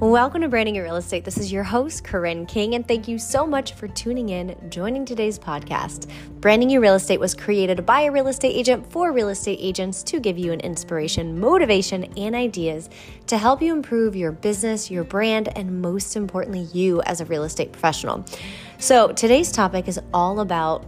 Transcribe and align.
Welcome 0.00 0.40
to 0.40 0.48
Branding 0.48 0.76
Your 0.76 0.84
Real 0.84 0.96
Estate. 0.96 1.26
This 1.26 1.36
is 1.36 1.52
your 1.52 1.62
host, 1.62 2.04
Corinne 2.04 2.46
King, 2.46 2.74
and 2.74 2.88
thank 2.88 3.06
you 3.06 3.18
so 3.18 3.46
much 3.46 3.74
for 3.74 3.86
tuning 3.86 4.30
in, 4.30 4.56
joining 4.70 5.04
today's 5.04 5.38
podcast. 5.38 6.10
Branding 6.40 6.70
Your 6.70 6.80
Real 6.80 6.94
Estate 6.94 7.20
was 7.20 7.34
created 7.34 7.84
by 7.84 8.00
a 8.00 8.10
real 8.10 8.28
estate 8.28 8.56
agent 8.56 8.90
for 8.90 9.12
real 9.12 9.28
estate 9.28 9.58
agents 9.60 10.02
to 10.04 10.18
give 10.18 10.38
you 10.38 10.52
an 10.52 10.60
inspiration, 10.60 11.38
motivation, 11.38 12.04
and 12.16 12.34
ideas 12.34 12.88
to 13.26 13.36
help 13.36 13.60
you 13.60 13.74
improve 13.74 14.16
your 14.16 14.32
business, 14.32 14.90
your 14.90 15.04
brand, 15.04 15.54
and 15.54 15.82
most 15.82 16.16
importantly, 16.16 16.66
you 16.72 17.02
as 17.02 17.20
a 17.20 17.26
real 17.26 17.44
estate 17.44 17.70
professional. 17.70 18.24
So, 18.78 19.12
today's 19.12 19.52
topic 19.52 19.86
is 19.86 20.00
all 20.14 20.40
about 20.40 20.86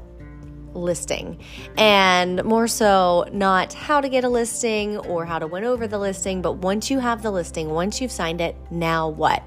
listing 0.75 1.39
and 1.77 2.43
more 2.45 2.67
so 2.67 3.25
not 3.33 3.73
how 3.73 4.01
to 4.01 4.09
get 4.09 4.25
a 4.25 4.29
listing 4.29 4.97
or 4.99 5.25
how 5.25 5.39
to 5.39 5.47
win 5.47 5.65
over 5.65 5.87
the 5.87 5.99
listing 5.99 6.43
but 6.43 6.55
once 6.59 6.91
you 6.91 6.99
have 6.99 7.23
the 7.23 7.31
listing 7.31 7.71
once 7.71 8.01
you've 8.01 8.13
signed 8.13 8.41
it 8.41 8.57
now 8.71 9.09
what 9.09 9.43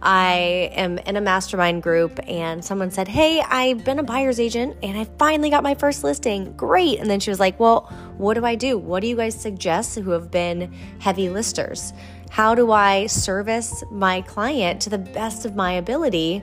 I 0.00 0.70
am 0.74 0.98
in 0.98 1.16
a 1.16 1.20
mastermind 1.20 1.82
group 1.82 2.20
and 2.28 2.64
someone 2.64 2.90
said, 2.90 3.08
Hey, 3.08 3.40
I've 3.40 3.84
been 3.84 3.98
a 3.98 4.02
buyer's 4.02 4.38
agent 4.38 4.76
and 4.82 4.96
I 4.96 5.04
finally 5.18 5.50
got 5.50 5.62
my 5.62 5.74
first 5.74 6.04
listing. 6.04 6.52
Great. 6.52 7.00
And 7.00 7.10
then 7.10 7.20
she 7.20 7.30
was 7.30 7.40
like, 7.40 7.58
Well, 7.58 7.80
what 8.16 8.34
do 8.34 8.44
I 8.44 8.54
do? 8.54 8.78
What 8.78 9.00
do 9.00 9.08
you 9.08 9.16
guys 9.16 9.34
suggest 9.34 9.98
who 9.98 10.10
have 10.10 10.30
been 10.30 10.72
heavy 11.00 11.28
listers? 11.28 11.92
How 12.30 12.54
do 12.54 12.70
I 12.70 13.06
service 13.06 13.82
my 13.90 14.20
client 14.22 14.82
to 14.82 14.90
the 14.90 14.98
best 14.98 15.44
of 15.44 15.56
my 15.56 15.72
ability? 15.72 16.42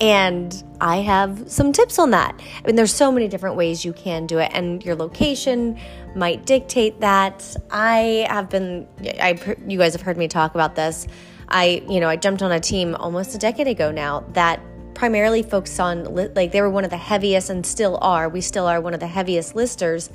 And 0.00 0.62
I 0.80 0.98
have 0.98 1.50
some 1.50 1.72
tips 1.72 1.98
on 1.98 2.10
that. 2.10 2.38
I 2.38 2.66
mean, 2.66 2.76
there's 2.76 2.92
so 2.92 3.10
many 3.10 3.28
different 3.28 3.56
ways 3.56 3.84
you 3.84 3.94
can 3.94 4.26
do 4.26 4.38
it, 4.38 4.50
and 4.52 4.84
your 4.84 4.94
location 4.94 5.78
might 6.14 6.44
dictate 6.44 7.00
that. 7.00 7.56
I 7.70 8.26
have 8.28 8.50
been, 8.50 8.86
I, 9.20 9.38
you 9.66 9.78
guys 9.78 9.94
have 9.94 10.02
heard 10.02 10.18
me 10.18 10.28
talk 10.28 10.54
about 10.54 10.74
this. 10.74 11.06
I, 11.48 11.82
you 11.88 12.00
know, 12.00 12.08
I 12.08 12.16
jumped 12.16 12.42
on 12.42 12.52
a 12.52 12.60
team 12.60 12.94
almost 12.94 13.34
a 13.34 13.38
decade 13.38 13.68
ago 13.68 13.90
now 13.90 14.24
that 14.32 14.60
primarily 14.96 15.42
focused 15.42 15.78
on 15.78 16.04
like 16.34 16.52
they 16.52 16.60
were 16.62 16.70
one 16.70 16.82
of 16.82 16.90
the 16.90 16.96
heaviest 16.96 17.50
and 17.50 17.64
still 17.66 17.98
are 18.00 18.30
we 18.30 18.40
still 18.40 18.66
are 18.66 18.80
one 18.80 18.94
of 18.94 19.00
the 19.00 19.06
heaviest 19.06 19.54
listers 19.54 20.10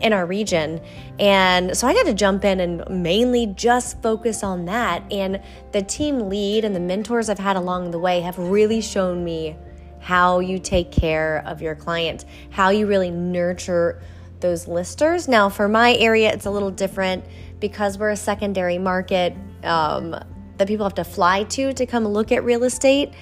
in 0.00 0.12
our 0.12 0.26
region. 0.26 0.78
And 1.18 1.74
so 1.76 1.88
i 1.88 1.94
got 1.94 2.04
to 2.04 2.14
jump 2.14 2.44
in 2.44 2.60
and 2.60 2.84
mainly 3.02 3.46
just 3.46 4.00
focus 4.02 4.44
on 4.44 4.66
that. 4.66 5.02
And 5.10 5.40
the 5.72 5.80
team 5.82 6.28
lead 6.28 6.64
and 6.66 6.76
the 6.76 6.80
mentors 6.80 7.30
i've 7.30 7.38
had 7.38 7.56
along 7.56 7.90
the 7.90 7.98
way 7.98 8.20
have 8.20 8.38
really 8.38 8.82
shown 8.82 9.24
me 9.24 9.56
how 10.00 10.38
you 10.38 10.58
take 10.58 10.92
care 10.92 11.42
of 11.46 11.62
your 11.62 11.74
client 11.74 12.26
how 12.50 12.68
you 12.68 12.86
really 12.86 13.10
nurture 13.10 14.02
those 14.40 14.68
listers. 14.68 15.28
Now 15.28 15.48
for 15.48 15.66
my 15.66 15.94
area 15.94 16.30
it's 16.30 16.44
a 16.44 16.50
little 16.50 16.70
different 16.70 17.24
because 17.58 17.96
we're 17.96 18.10
a 18.10 18.16
secondary 18.16 18.76
market 18.76 19.34
um, 19.64 20.10
that 20.58 20.68
people 20.68 20.84
have 20.84 20.94
to 20.96 21.04
fly 21.04 21.44
to 21.44 21.72
to 21.72 21.86
come 21.86 22.06
look 22.06 22.32
at 22.32 22.44
real 22.44 22.64
estate 22.64 23.14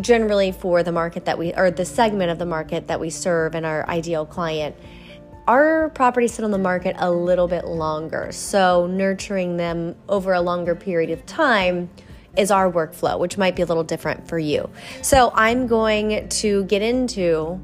generally 0.00 0.52
for 0.52 0.82
the 0.82 0.92
market 0.92 1.24
that 1.24 1.38
we 1.38 1.52
or 1.54 1.70
the 1.70 1.84
segment 1.84 2.30
of 2.30 2.38
the 2.38 2.46
market 2.46 2.88
that 2.88 3.00
we 3.00 3.10
serve 3.10 3.54
and 3.54 3.64
our 3.64 3.88
ideal 3.88 4.26
client 4.26 4.74
our 5.48 5.88
properties 5.90 6.34
sit 6.34 6.44
on 6.44 6.50
the 6.50 6.58
market 6.58 6.94
a 6.98 7.10
little 7.10 7.48
bit 7.48 7.64
longer. 7.64 8.30
So 8.32 8.86
nurturing 8.86 9.56
them 9.56 9.96
over 10.06 10.34
a 10.34 10.42
longer 10.42 10.74
period 10.74 11.10
of 11.10 11.24
time 11.24 11.88
is 12.36 12.50
our 12.50 12.70
workflow 12.70 13.18
which 13.18 13.38
might 13.38 13.56
be 13.56 13.62
a 13.62 13.66
little 13.66 13.82
different 13.82 14.28
for 14.28 14.38
you. 14.38 14.70
So 15.02 15.32
i'm 15.34 15.66
going 15.66 16.28
to 16.28 16.64
get 16.64 16.82
into 16.82 17.60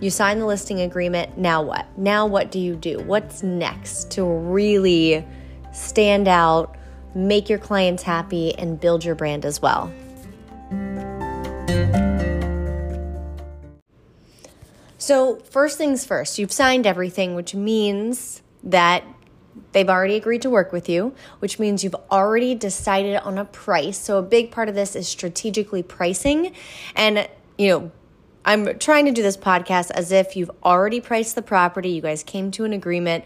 you 0.00 0.10
sign 0.10 0.38
the 0.38 0.46
listing 0.46 0.82
agreement 0.82 1.38
now 1.38 1.62
what? 1.62 1.86
Now 1.96 2.26
what 2.26 2.50
do 2.50 2.58
you 2.58 2.76
do? 2.76 2.98
What's 3.00 3.42
next 3.42 4.10
to 4.12 4.24
really 4.24 5.26
stand 5.72 6.28
out 6.28 6.76
make 7.14 7.48
your 7.48 7.58
clients 7.58 8.02
happy 8.02 8.54
and 8.56 8.78
build 8.78 9.04
your 9.04 9.14
brand 9.14 9.44
as 9.46 9.62
well 9.62 9.90
so, 14.98 15.36
first 15.50 15.78
things 15.78 16.04
first, 16.04 16.38
you've 16.38 16.52
signed 16.52 16.86
everything, 16.86 17.34
which 17.34 17.54
means 17.54 18.42
that 18.62 19.04
they've 19.72 19.88
already 19.88 20.16
agreed 20.16 20.42
to 20.42 20.50
work 20.50 20.72
with 20.72 20.88
you, 20.88 21.14
which 21.40 21.58
means 21.58 21.84
you've 21.84 21.96
already 22.10 22.54
decided 22.54 23.16
on 23.16 23.38
a 23.38 23.44
price. 23.44 23.98
So, 23.98 24.18
a 24.18 24.22
big 24.22 24.50
part 24.50 24.68
of 24.68 24.74
this 24.74 24.96
is 24.96 25.06
strategically 25.06 25.82
pricing. 25.82 26.54
And, 26.96 27.28
you 27.58 27.68
know, 27.68 27.92
I'm 28.44 28.78
trying 28.78 29.06
to 29.06 29.12
do 29.12 29.22
this 29.22 29.36
podcast 29.36 29.90
as 29.92 30.12
if 30.12 30.36
you've 30.36 30.50
already 30.62 31.00
priced 31.00 31.34
the 31.34 31.42
property, 31.42 31.90
you 31.90 32.02
guys 32.02 32.22
came 32.22 32.50
to 32.52 32.64
an 32.64 32.72
agreement, 32.72 33.24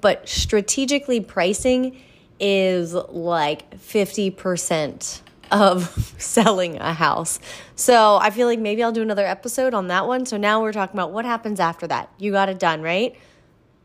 but 0.00 0.28
strategically 0.28 1.20
pricing 1.20 2.00
is 2.40 2.94
like 2.94 3.70
50% 3.78 5.20
of 5.50 6.14
selling 6.18 6.78
a 6.78 6.92
house. 6.92 7.38
So 7.76 8.16
I 8.16 8.30
feel 8.30 8.46
like 8.46 8.58
maybe 8.58 8.82
I'll 8.82 8.92
do 8.92 9.02
another 9.02 9.26
episode 9.26 9.74
on 9.74 9.88
that 9.88 10.06
one. 10.06 10.26
So 10.26 10.36
now 10.36 10.62
we're 10.62 10.72
talking 10.72 10.96
about 10.96 11.12
what 11.12 11.24
happens 11.24 11.60
after 11.60 11.86
that. 11.86 12.10
You 12.18 12.32
got 12.32 12.48
it 12.48 12.58
done, 12.58 12.82
right? 12.82 13.16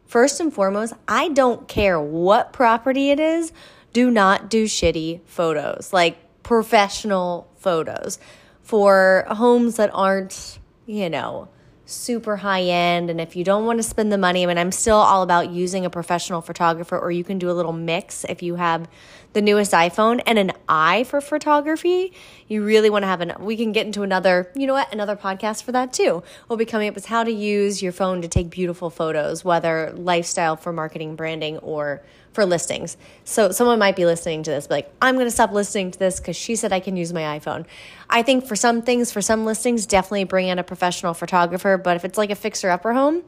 First 0.06 0.40
and 0.40 0.54
foremost, 0.54 0.94
I 1.08 1.30
don't 1.30 1.68
care 1.68 2.00
what 2.00 2.52
property 2.52 3.12
it 3.12 3.20
is, 3.20 3.52
do 3.94 4.10
not 4.10 4.50
do 4.50 4.66
shitty 4.66 5.22
photos, 5.26 5.94
like 5.94 6.18
professional 6.42 7.48
photos 7.58 8.18
for 8.64 9.26
homes 9.28 9.76
that 9.76 9.92
aren't, 9.94 10.58
you 10.88 11.10
know, 11.10 11.48
super 11.90 12.38
high 12.38 12.64
end. 12.64 13.10
And 13.10 13.20
if 13.20 13.36
you 13.36 13.44
don't 13.44 13.66
want 13.66 13.80
to 13.80 13.84
spend 13.84 14.12
the 14.12 14.18
money, 14.18 14.44
I 14.44 14.46
mean, 14.46 14.58
I'm 14.58 14.72
still 14.72 14.98
all 14.98 15.24
about 15.24 15.50
using 15.50 15.86
a 15.86 15.90
professional 15.90 16.42
photographer, 16.42 16.98
or 16.98 17.12
you 17.12 17.24
can 17.24 17.40
do 17.40 17.50
a 17.50 17.54
little 17.54 17.74
mix 17.74 18.24
if 18.26 18.42
you 18.44 18.56
have 18.56 18.88
the 19.34 19.42
newest 19.42 19.74
iPhone 19.74 20.22
and 20.26 20.40
an 20.40 20.52
eye 20.68 21.04
for 21.04 21.22
photography. 21.22 22.14
You 22.48 22.64
really 22.64 22.90
want 22.90 23.04
to 23.04 23.08
have 23.08 23.22
an, 23.22 23.34
we 23.40 23.56
can 23.58 23.72
get 23.72 23.86
into 23.86 24.02
another, 24.04 24.52
you 24.56 24.66
know 24.66 24.74
what, 24.74 24.92
another 24.92 25.16
podcast 25.16 25.64
for 25.64 25.72
that 25.72 25.94
too. 25.94 26.24
We'll 26.48 26.58
be 26.58 26.66
coming 26.66 26.90
up 26.90 26.96
with 26.96 27.06
how 27.06 27.24
to 27.24 27.32
use 27.32 27.82
your 27.82 27.92
phone 27.92 28.22
to 28.22 28.28
take 28.28 28.50
beautiful 28.50 28.90
photos, 28.90 29.46
whether 29.46 29.92
lifestyle 29.96 30.56
for 30.56 30.74
marketing, 30.74 31.16
branding, 31.16 31.58
or 31.60 32.02
for 32.34 32.46
listings. 32.46 32.96
So 33.24 33.52
someone 33.52 33.80
might 33.80 33.96
be 33.96 34.06
listening 34.06 34.44
to 34.44 34.52
this, 34.52 34.70
like, 34.70 34.92
I'm 35.02 35.16
going 35.16 35.28
to 35.28 35.32
stop 35.32 35.52
listening 35.52 35.92
to 35.92 36.00
this 36.00 36.20
because 36.20 36.36
she 36.36 36.56
said 36.56 36.72
I 36.72 36.80
can 36.80 36.96
use 36.96 37.12
my 37.12 37.40
iPhone. 37.40 37.66
I 38.10 38.22
think 38.22 38.46
for 38.46 38.56
some 38.56 38.82
things, 38.82 39.12
for 39.12 39.22
some 39.22 39.46
listings, 39.46 39.86
definitely 39.86 40.26
bring 40.26 40.48
in 40.48 40.60
a 40.60 40.64
professional 40.64 41.14
photographer. 41.14 41.78
But 41.78 41.96
if 41.96 42.06
it's 42.06 42.18
like 42.18 42.30
a 42.30 42.36
fixer 42.36 42.70
upper 42.70 42.94
home, 42.94 43.24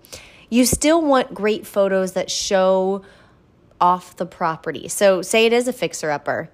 you 0.50 0.66
still 0.66 1.02
want 1.02 1.34
great 1.34 1.66
photos 1.66 2.14
that 2.14 2.30
show 2.30 3.04
off 3.80 4.16
the 4.18 4.26
property. 4.26 4.88
So, 4.88 5.22
say 5.22 5.46
it 5.46 5.54
is 5.54 5.68
a 5.68 5.74
fixer 5.74 6.12
upper. 6.12 6.50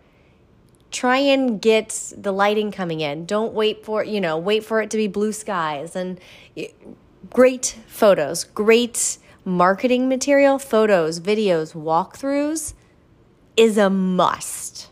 Try 0.90 1.18
and 1.18 1.62
get 1.62 2.14
the 2.16 2.32
lighting 2.32 2.72
coming 2.72 3.02
in. 3.02 3.26
Don't 3.26 3.54
wait 3.54 3.84
for, 3.84 4.04
you 4.06 4.22
know, 4.22 4.38
wait 4.38 4.64
for 4.64 4.82
it 4.82 4.90
to 4.92 4.98
be 4.98 5.08
blue 5.08 5.34
skies 5.34 5.98
and 5.98 6.18
great 7.30 7.78
photos, 7.88 8.46
great 8.46 9.18
marketing 9.48 10.10
material, 10.10 10.60
photos, 10.60 11.22
videos, 11.22 11.74
walkthroughs 11.74 12.74
is 13.56 13.78
a 13.78 13.90
must. 13.90 14.90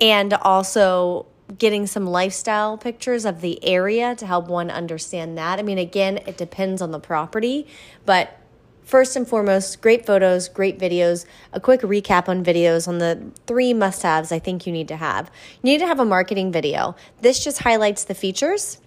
And 0.00 0.32
also 0.32 1.26
getting 1.58 1.88
some 1.88 2.06
lifestyle 2.06 2.78
pictures 2.78 3.24
of 3.24 3.40
the 3.40 3.62
area 3.64 4.14
to 4.14 4.26
help 4.26 4.46
one 4.46 4.70
understand 4.70 5.36
that. 5.36 5.58
I 5.58 5.62
mean, 5.62 5.76
again, 5.76 6.18
it 6.18 6.36
depends 6.36 6.80
on 6.80 6.92
the 6.92 7.00
property, 7.00 7.66
but 8.06 8.38
first 8.84 9.16
and 9.16 9.26
foremost, 9.26 9.80
great 9.80 10.06
photos, 10.06 10.48
great 10.48 10.78
videos, 10.78 11.26
a 11.52 11.58
quick 11.58 11.80
recap 11.80 12.28
on 12.28 12.44
videos 12.44 12.86
on 12.86 12.98
the 12.98 13.32
three 13.48 13.74
must 13.74 14.04
haves 14.04 14.30
I 14.30 14.38
think 14.38 14.68
you 14.68 14.72
need 14.72 14.86
to 14.86 14.96
have. 14.96 15.32
You 15.62 15.72
need 15.72 15.78
to 15.78 15.86
have 15.88 15.98
a 15.98 16.04
marketing 16.04 16.52
video. 16.52 16.94
This 17.20 17.42
just 17.42 17.58
highlights 17.58 18.04
the 18.04 18.14
features 18.14 18.80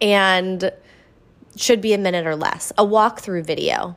and 0.00 0.72
should 1.56 1.80
be 1.80 1.92
a 1.92 1.98
minute 1.98 2.26
or 2.26 2.36
less. 2.36 2.72
A 2.78 2.84
walkthrough 2.84 3.44
video, 3.44 3.96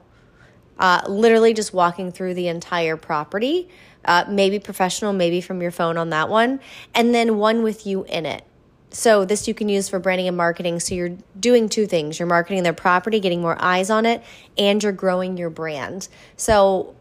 uh, 0.80 1.02
literally 1.08 1.54
just 1.54 1.74
walking 1.74 2.12
through 2.12 2.34
the 2.34 2.48
entire 2.48 2.98
property, 2.98 3.70
uh, 4.06 4.26
maybe 4.30 4.60
professional, 4.60 5.14
maybe 5.14 5.42
from 5.42 5.62
your 5.62 5.72
phone 5.72 5.98
on 5.98 6.10
that 6.12 6.30
one, 6.30 6.60
and 6.94 7.14
then 7.14 7.38
one 7.38 7.64
with 7.64 7.86
you 7.86 8.04
in 8.06 8.26
it. 8.26 8.44
So, 8.90 9.26
this 9.26 9.48
you 9.48 9.54
can 9.54 9.68
use 9.68 9.90
for 9.90 10.00
branding 10.00 10.28
and 10.30 10.38
marketing. 10.38 10.80
So, 10.80 10.96
you're 10.96 11.18
doing 11.38 11.68
two 11.68 11.86
things 11.86 12.20
you're 12.20 12.28
marketing 12.28 12.64
their 12.64 12.74
property, 12.74 13.20
getting 13.20 13.42
more 13.42 13.58
eyes 13.60 13.90
on 13.90 14.06
it, 14.06 14.24
and 14.58 14.82
you're 14.82 14.94
growing 14.94 15.38
your 15.38 15.50
brand. 15.50 16.08
So, 16.38 16.96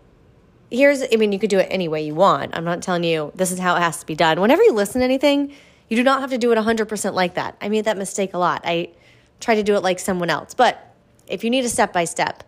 here's 0.71 1.03
I 1.03 1.17
mean, 1.17 1.33
you 1.33 1.39
could 1.39 1.51
do 1.51 1.59
it 1.59 1.69
any 1.71 1.89
way 1.89 2.05
you 2.05 2.15
want. 2.15 2.57
I'm 2.57 2.65
not 2.65 2.83
telling 2.83 3.05
you 3.05 3.31
this 3.35 3.53
is 3.53 3.59
how 3.59 3.77
it 3.77 3.81
has 3.81 3.99
to 4.01 4.07
be 4.07 4.15
done. 4.15 4.41
Whenever 4.41 4.63
you 4.63 4.73
listen 4.73 5.01
to 5.01 5.05
anything, 5.05 5.53
you 5.89 5.97
do 5.97 6.03
not 6.03 6.21
have 6.21 6.31
to 6.31 6.39
do 6.39 6.51
it 6.51 6.59
100% 6.59 7.15
like 7.15 7.35
that. 7.35 7.57
I 7.61 7.69
made 7.69 7.85
that 7.85 7.97
mistake 7.97 8.35
a 8.35 8.39
lot. 8.39 8.63
I 8.65 8.91
try 9.41 9.55
to 9.55 9.63
do 9.63 9.75
it 9.75 9.83
like 9.83 9.99
someone 9.99 10.31
else. 10.31 10.55
But 10.55 10.95
if 11.27 11.45
you 11.45 11.51
need 11.51 11.65
a 11.65 11.69
step 11.69 11.93
by 11.93 12.05
step 12.05 12.45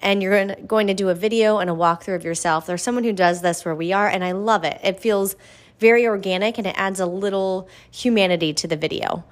and 0.00 0.22
you're 0.22 0.54
going 0.54 0.86
to 0.86 0.94
do 0.94 1.08
a 1.08 1.14
video 1.14 1.58
and 1.58 1.68
a 1.68 1.72
walkthrough 1.72 2.16
of 2.16 2.24
yourself, 2.24 2.66
there's 2.66 2.82
someone 2.82 3.04
who 3.04 3.12
does 3.12 3.42
this 3.42 3.64
where 3.64 3.74
we 3.74 3.92
are, 3.92 4.08
and 4.08 4.24
I 4.24 4.32
love 4.32 4.64
it. 4.64 4.80
It 4.82 5.00
feels 5.00 5.36
very 5.78 6.06
organic 6.06 6.58
and 6.58 6.66
it 6.66 6.74
adds 6.76 7.00
a 7.00 7.06
little 7.06 7.68
humanity 7.90 8.52
to 8.52 8.66
the 8.66 8.76
video. 8.76 9.24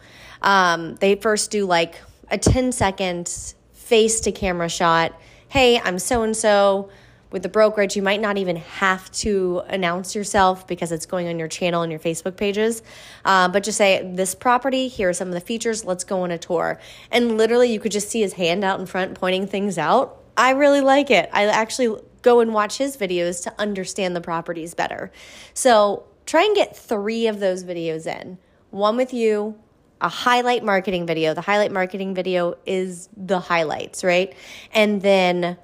Um, 0.43 0.97
they 0.97 1.17
first 1.17 1.50
do 1.50 1.67
like 1.67 2.00
a 2.31 2.38
10 2.38 2.73
second 2.73 3.55
face 3.73 4.20
to 4.20 4.32
camera 4.32 4.69
shot. 4.69 5.19
Hey, 5.49 5.79
I'm 5.81 5.99
so 5.99 6.23
and 6.23 6.37
so. 6.37 6.91
With 7.31 7.43
the 7.43 7.49
brokerage, 7.49 7.96
you 7.96 8.02
might 8.02 8.20
not 8.20 8.38
even 8.38 8.56
have 8.56 9.11
to 9.12 9.62
announce 9.69 10.14
yourself 10.14 10.67
because 10.67 10.93
it's 10.93 11.06
going 11.06 11.28
on 11.28 11.38
your 11.38 11.49
channel 11.49 11.82
and 11.82 11.90
your 11.90 12.00
Facebook 12.00 12.37
pages. 12.37 12.82
Uh, 13.25 13.49
but 13.49 13.62
just 13.62 13.78
say, 13.78 14.11
This 14.14 14.34
property, 14.34 14.88
here 14.88 15.08
are 15.08 15.12
some 15.12 15.28
of 15.28 15.34
the 15.34 15.40
features, 15.40 15.84
let's 15.84 16.05
go 16.05 16.23
on 16.23 16.31
a 16.31 16.38
tour. 16.38 16.81
And 17.11 17.37
literally, 17.37 17.73
you 17.73 17.81
could 17.81 17.93
just 17.93 18.08
see 18.08 18.20
his 18.20 18.34
hand 18.34 18.64
out 18.64 18.81
in 18.81 18.87
front 18.87 19.14
pointing 19.14 19.46
things 19.46 19.78
out. 19.78 20.23
I 20.37 20.50
really 20.50 20.81
like 20.81 21.11
it. 21.11 21.28
I 21.32 21.46
actually 21.46 22.00
go 22.23 22.40
and 22.40 22.52
watch 22.52 22.78
his 22.78 22.96
videos 22.96 23.43
to 23.44 23.55
understand 23.58 24.14
the 24.14 24.20
properties 24.20 24.75
better. 24.75 25.11
So 25.55 26.05
try 26.26 26.44
and 26.44 26.55
get 26.55 26.76
three 26.76 27.26
of 27.26 27.40
those 27.40 27.64
videos 27.64 28.06
in 28.06 28.38
one 28.70 28.96
with 28.96 29.14
you, 29.14 29.58
a 30.00 30.08
highlight 30.08 30.62
marketing 30.62 31.06
video. 31.06 31.34
The 31.34 31.40
highlight 31.40 31.72
marketing 31.72 32.14
video 32.14 32.55
is 32.67 33.08
the 33.17 33.40
highlights, 33.40 34.05
right? 34.05 34.34
And 34.72 35.00
then 35.00 35.56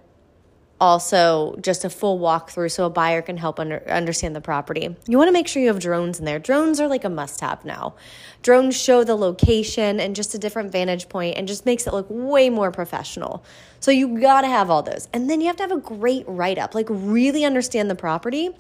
also 0.82 1.55
just 1.61 1.84
a 1.84 1.88
full 1.88 2.19
walkthrough 2.19 2.69
so 2.69 2.84
a 2.87 2.90
buyer 2.90 3.23
can 3.23 3.37
help 3.37 3.61
under, 3.61 3.88
understand 3.88 4.34
the 4.34 4.40
property. 4.40 4.96
You 5.06 5.17
want 5.17 5.29
to 5.29 5.32
make 5.32 5.46
sure 5.46 5.62
you 5.62 5.69
have 5.69 5.79
drones 5.79 6.19
in 6.19 6.25
there. 6.25 6.40
Drones 6.40 6.81
are 6.81 6.88
like 6.88 7.05
a 7.05 7.08
must 7.08 7.40
have 7.40 7.64
now. 7.64 7.94
Drones 8.43 8.76
show 8.76 9.05
the 9.05 9.14
location 9.14 10.00
and 10.00 10.17
just 10.17 10.34
a 10.34 10.38
different 10.38 10.73
vantage 10.73 11.08
point 11.08 11.37
and 11.38 11.46
just 11.46 11.64
makes 11.64 11.87
it 11.87 11.93
look 11.93 12.06
way 12.11 12.50
more 12.50 12.73
professional. 12.73 13.44
So 13.79 13.93
you 13.93 14.20
got 14.20 14.40
to 14.40 14.49
have 14.49 14.70
all 14.70 14.82
those. 14.82 15.06
And 15.12 15.31
then 15.31 15.40
you 15.40 15.46
have 15.46 15.56
to 15.58 15.62
have 15.62 15.70
a 15.70 15.79
great 15.79 16.25
write 16.26 16.58
up, 16.58 16.75
like 16.75 16.88
really 16.90 17.44
understand 17.44 17.88
the 17.88 17.94
property. 17.94 18.50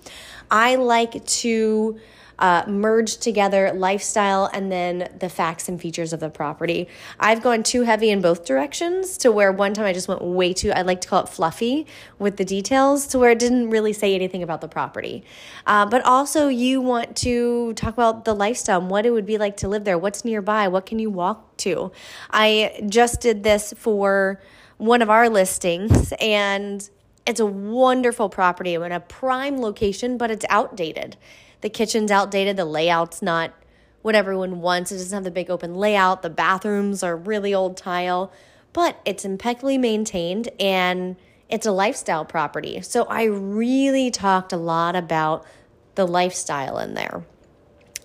I 0.48 0.76
like 0.76 1.26
to 1.26 1.98
uh, 2.42 2.64
merge 2.66 3.18
together 3.18 3.72
lifestyle 3.72 4.50
and 4.52 4.70
then 4.70 5.08
the 5.20 5.28
facts 5.28 5.68
and 5.68 5.80
features 5.80 6.12
of 6.12 6.18
the 6.18 6.28
property. 6.28 6.88
I've 7.20 7.40
gone 7.40 7.62
too 7.62 7.82
heavy 7.82 8.10
in 8.10 8.20
both 8.20 8.44
directions 8.44 9.16
to 9.18 9.30
where 9.30 9.52
one 9.52 9.74
time 9.74 9.86
I 9.86 9.92
just 9.92 10.08
went 10.08 10.22
way 10.22 10.52
too, 10.52 10.72
I 10.72 10.82
like 10.82 11.00
to 11.02 11.08
call 11.08 11.22
it 11.22 11.28
fluffy 11.28 11.86
with 12.18 12.38
the 12.38 12.44
details 12.44 13.06
to 13.08 13.18
where 13.20 13.30
it 13.30 13.38
didn't 13.38 13.70
really 13.70 13.92
say 13.92 14.16
anything 14.16 14.42
about 14.42 14.60
the 14.60 14.66
property. 14.66 15.22
Uh, 15.68 15.86
but 15.86 16.04
also, 16.04 16.48
you 16.48 16.80
want 16.80 17.16
to 17.18 17.74
talk 17.74 17.94
about 17.94 18.24
the 18.24 18.34
lifestyle, 18.34 18.80
what 18.80 19.06
it 19.06 19.10
would 19.10 19.26
be 19.26 19.38
like 19.38 19.56
to 19.58 19.68
live 19.68 19.84
there, 19.84 19.96
what's 19.96 20.24
nearby, 20.24 20.66
what 20.66 20.84
can 20.84 20.98
you 20.98 21.10
walk 21.10 21.56
to. 21.58 21.92
I 22.32 22.84
just 22.88 23.20
did 23.20 23.44
this 23.44 23.72
for 23.76 24.40
one 24.78 25.00
of 25.00 25.08
our 25.08 25.28
listings 25.28 26.12
and 26.20 26.90
it's 27.24 27.38
a 27.38 27.46
wonderful 27.46 28.28
property 28.28 28.74
in 28.74 28.90
a 28.90 28.98
prime 28.98 29.60
location, 29.60 30.18
but 30.18 30.32
it's 30.32 30.44
outdated 30.48 31.16
the 31.62 31.70
kitchen's 31.70 32.10
outdated, 32.10 32.56
the 32.56 32.64
layout's 32.64 33.22
not 33.22 33.52
what 34.02 34.14
everyone 34.14 34.60
wants. 34.60 34.92
It 34.92 34.96
doesn't 34.96 35.16
have 35.16 35.24
the 35.24 35.30
big 35.30 35.48
open 35.48 35.74
layout. 35.74 36.22
The 36.22 36.30
bathrooms 36.30 37.02
are 37.02 37.16
really 37.16 37.54
old 37.54 37.76
tile, 37.76 38.32
but 38.72 39.00
it's 39.04 39.24
impeccably 39.24 39.78
maintained 39.78 40.48
and 40.60 41.16
it's 41.48 41.66
a 41.66 41.72
lifestyle 41.72 42.24
property. 42.24 42.80
So 42.82 43.04
I 43.04 43.24
really 43.24 44.10
talked 44.10 44.52
a 44.52 44.56
lot 44.56 44.96
about 44.96 45.46
the 45.94 46.06
lifestyle 46.06 46.78
in 46.78 46.94
there, 46.94 47.24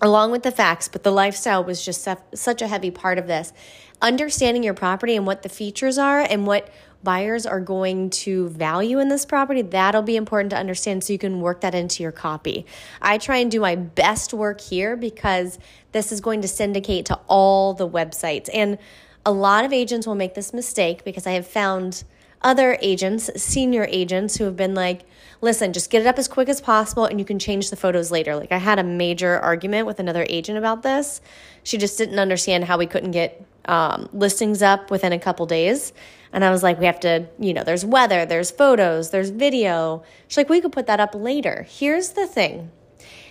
along 0.00 0.30
with 0.30 0.42
the 0.42 0.52
facts, 0.52 0.86
but 0.86 1.02
the 1.02 1.10
lifestyle 1.10 1.64
was 1.64 1.84
just 1.84 2.06
such 2.34 2.62
a 2.62 2.68
heavy 2.68 2.90
part 2.90 3.18
of 3.18 3.26
this. 3.26 3.52
Understanding 4.00 4.62
your 4.62 4.74
property 4.74 5.16
and 5.16 5.26
what 5.26 5.42
the 5.42 5.48
features 5.48 5.98
are 5.98 6.20
and 6.20 6.46
what 6.46 6.70
buyers 7.02 7.46
are 7.46 7.60
going 7.60 8.10
to 8.10 8.48
value 8.48 8.98
in 8.98 9.08
this 9.08 9.24
property, 9.24 9.62
that'll 9.62 10.02
be 10.02 10.16
important 10.16 10.50
to 10.50 10.56
understand 10.56 11.04
so 11.04 11.12
you 11.12 11.18
can 11.18 11.40
work 11.40 11.60
that 11.60 11.74
into 11.74 12.02
your 12.02 12.12
copy. 12.12 12.66
I 13.00 13.18
try 13.18 13.36
and 13.36 13.50
do 13.50 13.60
my 13.60 13.76
best 13.76 14.34
work 14.34 14.60
here 14.60 14.96
because 14.96 15.58
this 15.92 16.10
is 16.12 16.20
going 16.20 16.42
to 16.42 16.48
syndicate 16.48 17.06
to 17.06 17.18
all 17.28 17.74
the 17.74 17.88
websites. 17.88 18.48
And 18.52 18.78
a 19.24 19.32
lot 19.32 19.64
of 19.64 19.72
agents 19.72 20.06
will 20.06 20.14
make 20.14 20.34
this 20.34 20.52
mistake 20.52 21.04
because 21.04 21.26
I 21.26 21.32
have 21.32 21.46
found 21.46 22.04
other 22.40 22.78
agents, 22.80 23.30
senior 23.36 23.86
agents, 23.90 24.36
who 24.36 24.44
have 24.44 24.56
been 24.56 24.74
like, 24.74 25.02
listen, 25.40 25.72
just 25.72 25.90
get 25.90 26.02
it 26.02 26.06
up 26.06 26.18
as 26.18 26.28
quick 26.28 26.48
as 26.48 26.60
possible 26.60 27.04
and 27.04 27.18
you 27.18 27.24
can 27.24 27.38
change 27.38 27.70
the 27.70 27.76
photos 27.76 28.10
later. 28.10 28.36
Like, 28.36 28.52
I 28.52 28.58
had 28.58 28.78
a 28.78 28.84
major 28.84 29.38
argument 29.38 29.86
with 29.86 29.98
another 29.98 30.24
agent 30.28 30.58
about 30.58 30.82
this. 30.82 31.20
She 31.62 31.78
just 31.78 31.98
didn't 31.98 32.18
understand 32.18 32.64
how 32.64 32.78
we 32.78 32.86
couldn't 32.86 33.10
get 33.10 33.44
um, 33.64 34.08
listings 34.12 34.62
up 34.62 34.90
within 34.90 35.12
a 35.12 35.18
couple 35.18 35.46
days. 35.46 35.92
And 36.32 36.44
I 36.44 36.50
was 36.50 36.62
like, 36.62 36.78
we 36.78 36.86
have 36.86 37.00
to, 37.00 37.26
you 37.38 37.54
know, 37.54 37.64
there's 37.64 37.84
weather, 37.84 38.26
there's 38.26 38.50
photos, 38.50 39.10
there's 39.10 39.30
video. 39.30 40.02
She's 40.26 40.36
like, 40.36 40.48
we 40.48 40.60
could 40.60 40.72
put 40.72 40.86
that 40.86 41.00
up 41.00 41.14
later. 41.14 41.66
Here's 41.68 42.10
the 42.10 42.26
thing, 42.26 42.70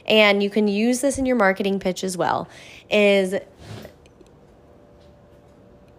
and 0.07 0.41
you 0.41 0.49
can 0.49 0.67
use 0.67 1.01
this 1.01 1.17
in 1.17 1.25
your 1.25 1.35
marketing 1.35 1.79
pitch 1.79 2.03
as 2.03 2.17
well, 2.17 2.47
is 2.89 3.35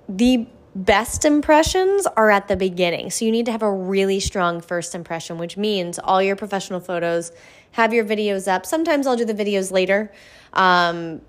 the 0.09 0.47
best 0.75 1.25
impressions 1.25 2.07
are 2.17 2.31
at 2.31 2.49
the 2.49 2.57
beginning. 2.57 3.11
So 3.11 3.25
you 3.25 3.31
need 3.31 3.47
to 3.47 3.53
have 3.53 3.63
a 3.63 3.73
really 3.73 4.21
strong 4.21 4.61
first 4.61 4.95
impression, 4.95 5.39
which 5.39 5.57
means 5.57 5.99
all 5.99 6.23
your 6.23 6.37
professional 6.37 6.81
photos, 6.81 7.33
have 7.73 7.93
your 7.93 8.05
videos 8.05 8.49
up. 8.49 8.65
Sometimes 8.65 9.07
I'll 9.07 9.17
do 9.17 9.25
the 9.25 9.35
videos 9.35 9.71
later, 9.71 10.13
um, 10.53 11.21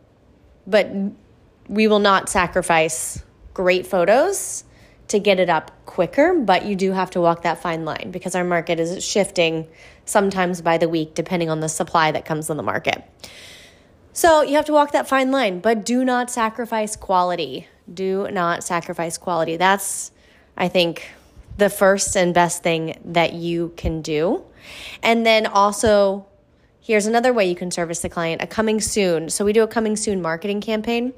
but 0.65 0.89
we 1.69 1.87
will 1.87 1.99
not 1.99 2.27
sacrifice 2.27 3.23
great 3.53 3.85
photos 3.85 4.65
to 5.07 5.19
get 5.19 5.39
it 5.39 5.49
up 5.49 5.71
quicker, 5.85 6.33
but 6.33 6.65
you 6.65 6.75
do 6.75 6.91
have 6.91 7.11
to 7.11 7.21
walk 7.21 7.43
that 7.43 7.61
fine 7.61 7.85
line 7.85 8.09
because 8.11 8.35
our 8.35 8.43
market 8.43 8.79
is 8.79 9.03
shifting 9.03 9.67
sometimes 10.05 10.61
by 10.61 10.77
the 10.77 10.89
week 10.89 11.13
depending 11.13 11.49
on 11.49 11.59
the 11.59 11.69
supply 11.69 12.11
that 12.11 12.25
comes 12.25 12.49
on 12.49 12.57
the 12.57 12.63
market. 12.63 13.03
So 14.13 14.41
you 14.41 14.55
have 14.55 14.65
to 14.65 14.73
walk 14.73 14.91
that 14.91 15.07
fine 15.07 15.31
line, 15.31 15.59
but 15.59 15.85
do 15.85 16.03
not 16.03 16.29
sacrifice 16.29 16.95
quality. 16.95 17.67
Do 17.91 18.27
not 18.31 18.63
sacrifice 18.63 19.17
quality. 19.17 19.55
That's, 19.57 20.11
I 20.57 20.67
think, 20.67 21.11
the 21.57 21.69
first 21.69 22.15
and 22.15 22.33
best 22.33 22.63
thing 22.63 22.99
that 23.05 23.33
you 23.33 23.73
can 23.77 24.01
do. 24.01 24.43
And 25.03 25.25
then 25.25 25.45
also, 25.45 26.25
here's 26.81 27.05
another 27.05 27.31
way 27.31 27.47
you 27.47 27.55
can 27.55 27.71
service 27.71 28.01
the 28.01 28.09
client 28.09 28.41
a 28.41 28.47
coming 28.47 28.81
soon. 28.81 29.29
So 29.29 29.45
we 29.45 29.53
do 29.53 29.63
a 29.63 29.67
coming 29.67 29.95
soon 29.95 30.21
marketing 30.21 30.61
campaign. 30.61 31.13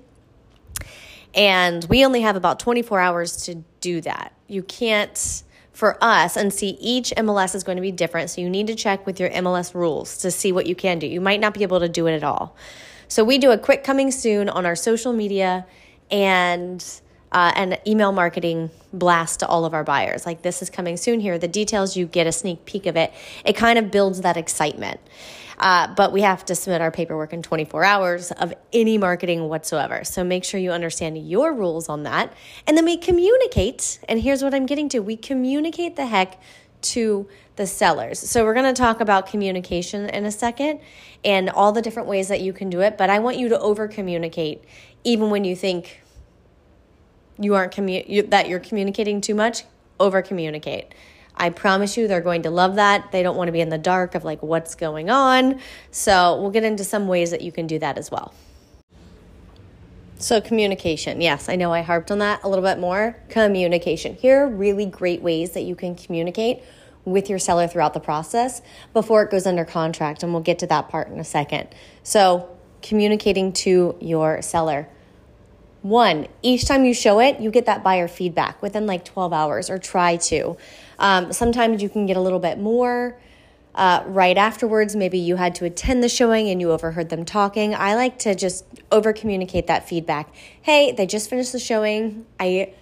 And 1.33 1.85
we 1.85 2.05
only 2.05 2.21
have 2.21 2.35
about 2.35 2.59
24 2.59 2.99
hours 2.99 3.45
to 3.45 3.55
do 3.79 4.01
that. 4.01 4.33
You 4.47 4.63
can't, 4.63 5.43
for 5.71 5.97
us, 6.03 6.35
and 6.35 6.53
see 6.53 6.77
each 6.79 7.11
MLS 7.17 7.55
is 7.55 7.63
going 7.63 7.77
to 7.77 7.81
be 7.81 7.91
different. 7.91 8.29
So 8.29 8.41
you 8.41 8.49
need 8.49 8.67
to 8.67 8.75
check 8.75 9.05
with 9.05 9.19
your 9.19 9.29
MLS 9.29 9.73
rules 9.73 10.17
to 10.19 10.31
see 10.31 10.51
what 10.51 10.65
you 10.65 10.75
can 10.75 10.99
do. 10.99 11.07
You 11.07 11.21
might 11.21 11.39
not 11.39 11.53
be 11.53 11.63
able 11.63 11.79
to 11.79 11.89
do 11.89 12.07
it 12.07 12.13
at 12.13 12.23
all. 12.23 12.55
So 13.07 13.23
we 13.23 13.37
do 13.37 13.51
a 13.51 13.57
quick 13.57 13.83
coming 13.83 14.11
soon 14.11 14.49
on 14.49 14.65
our 14.65 14.75
social 14.75 15.13
media 15.13 15.65
and 16.09 16.83
uh, 17.31 17.51
an 17.55 17.77
email 17.87 18.11
marketing 18.11 18.69
blast 18.91 19.39
to 19.39 19.47
all 19.47 19.65
of 19.65 19.73
our 19.73 19.83
buyers. 19.83 20.25
Like, 20.25 20.41
this 20.41 20.61
is 20.61 20.69
coming 20.69 20.97
soon 20.97 21.19
here. 21.19 21.37
The 21.37 21.47
details, 21.47 21.95
you 21.95 22.05
get 22.05 22.27
a 22.27 22.31
sneak 22.31 22.65
peek 22.65 22.85
of 22.85 22.97
it. 22.97 23.13
It 23.45 23.53
kind 23.53 23.79
of 23.79 23.91
builds 23.91 24.21
that 24.21 24.37
excitement. 24.37 24.99
Uh, 25.61 25.93
but 25.93 26.11
we 26.11 26.21
have 26.21 26.43
to 26.43 26.55
submit 26.55 26.81
our 26.81 26.89
paperwork 26.89 27.33
in 27.33 27.43
24 27.43 27.83
hours 27.83 28.31
of 28.31 28.51
any 28.73 28.97
marketing 28.97 29.47
whatsoever. 29.47 30.03
So 30.03 30.23
make 30.23 30.43
sure 30.43 30.59
you 30.59 30.71
understand 30.71 31.29
your 31.29 31.53
rules 31.53 31.87
on 31.87 32.03
that. 32.03 32.33
And 32.65 32.75
then 32.75 32.83
we 32.83 32.97
communicate. 32.97 33.99
And 34.09 34.19
here's 34.19 34.43
what 34.43 34.55
I'm 34.55 34.65
getting 34.65 34.89
to 34.89 34.99
we 34.99 35.15
communicate 35.15 35.95
the 35.95 36.07
heck 36.07 36.41
to 36.81 37.29
the 37.57 37.67
sellers. 37.67 38.17
So 38.17 38.43
we're 38.43 38.55
going 38.55 38.73
to 38.73 38.79
talk 38.79 39.01
about 39.01 39.27
communication 39.27 40.09
in 40.09 40.25
a 40.25 40.31
second 40.31 40.79
and 41.23 41.47
all 41.51 41.71
the 41.71 41.81
different 41.81 42.09
ways 42.09 42.27
that 42.29 42.41
you 42.41 42.53
can 42.53 42.71
do 42.71 42.81
it. 42.81 42.97
But 42.97 43.11
I 43.11 43.19
want 43.19 43.37
you 43.37 43.49
to 43.49 43.59
over 43.59 43.87
communicate 43.87 44.63
even 45.03 45.29
when 45.29 45.43
you 45.43 45.55
think 45.55 46.00
you 47.41 47.55
aren't 47.55 47.73
commu- 47.73 48.07
you, 48.07 48.23
that 48.23 48.47
you're 48.49 48.59
communicating 48.59 49.21
too 49.21 49.35
much. 49.35 49.63
Over 49.99 50.21
communicate. 50.21 50.93
I 51.35 51.49
promise 51.49 51.95
you 51.95 52.07
they're 52.07 52.21
going 52.21 52.43
to 52.43 52.49
love 52.49 52.75
that. 52.75 53.11
They 53.11 53.23
don't 53.23 53.37
want 53.37 53.47
to 53.47 53.51
be 53.51 53.61
in 53.61 53.69
the 53.69 53.77
dark 53.77 54.15
of 54.15 54.23
like 54.23 54.41
what's 54.41 54.75
going 54.75 55.09
on. 55.09 55.59
So, 55.91 56.39
we'll 56.41 56.51
get 56.51 56.63
into 56.63 56.83
some 56.83 57.07
ways 57.07 57.31
that 57.31 57.41
you 57.41 57.51
can 57.51 57.67
do 57.67 57.79
that 57.79 57.97
as 57.97 58.11
well. 58.11 58.33
So, 60.21 60.39
communication. 60.39 61.19
Yes, 61.19 61.49
I 61.49 61.55
know 61.55 61.73
I 61.73 61.81
harped 61.81 62.11
on 62.11 62.19
that 62.19 62.43
a 62.43 62.47
little 62.47 62.63
bit 62.63 62.77
more. 62.77 63.17
Communication. 63.29 64.15
Here 64.15 64.43
are 64.43 64.47
really 64.47 64.85
great 64.85 65.23
ways 65.23 65.51
that 65.51 65.61
you 65.61 65.75
can 65.75 65.95
communicate 65.95 66.61
with 67.05 67.27
your 67.27 67.39
seller 67.39 67.67
throughout 67.67 67.95
the 67.95 67.99
process 67.99 68.61
before 68.93 69.23
it 69.23 69.31
goes 69.31 69.47
under 69.47 69.65
contract. 69.65 70.21
And 70.21 70.31
we'll 70.31 70.43
get 70.43 70.59
to 70.59 70.67
that 70.67 70.89
part 70.89 71.07
in 71.07 71.19
a 71.19 71.23
second. 71.23 71.69
So, 72.03 72.55
communicating 72.83 73.51
to 73.53 73.97
your 73.99 74.43
seller. 74.43 74.87
One, 75.81 76.27
each 76.41 76.65
time 76.65 76.85
you 76.85 76.93
show 76.93 77.19
it, 77.19 77.39
you 77.39 77.49
get 77.49 77.65
that 77.65 77.83
buyer 77.83 78.07
feedback 78.07 78.61
within 78.61 78.85
like 78.85 79.03
12 79.03 79.33
hours 79.33 79.69
or 79.69 79.79
try 79.79 80.17
to. 80.17 80.57
Um, 80.99 81.33
sometimes 81.33 81.81
you 81.81 81.89
can 81.89 82.05
get 82.05 82.17
a 82.17 82.21
little 82.21 82.39
bit 82.39 82.59
more 82.59 83.19
uh, 83.73 84.03
right 84.05 84.37
afterwards. 84.37 84.95
Maybe 84.95 85.17
you 85.17 85.37
had 85.37 85.55
to 85.55 85.65
attend 85.65 86.03
the 86.03 86.09
showing 86.09 86.49
and 86.49 86.61
you 86.61 86.71
overheard 86.71 87.09
them 87.09 87.25
talking. 87.25 87.73
I 87.73 87.95
like 87.95 88.19
to 88.19 88.35
just 88.35 88.65
over 88.91 89.11
communicate 89.11 89.67
that 89.67 89.87
feedback. 89.87 90.33
Hey, 90.61 90.91
they 90.91 91.07
just 91.07 91.29
finished 91.29 91.51
the 91.51 91.59
showing. 91.59 92.25
I 92.39 92.73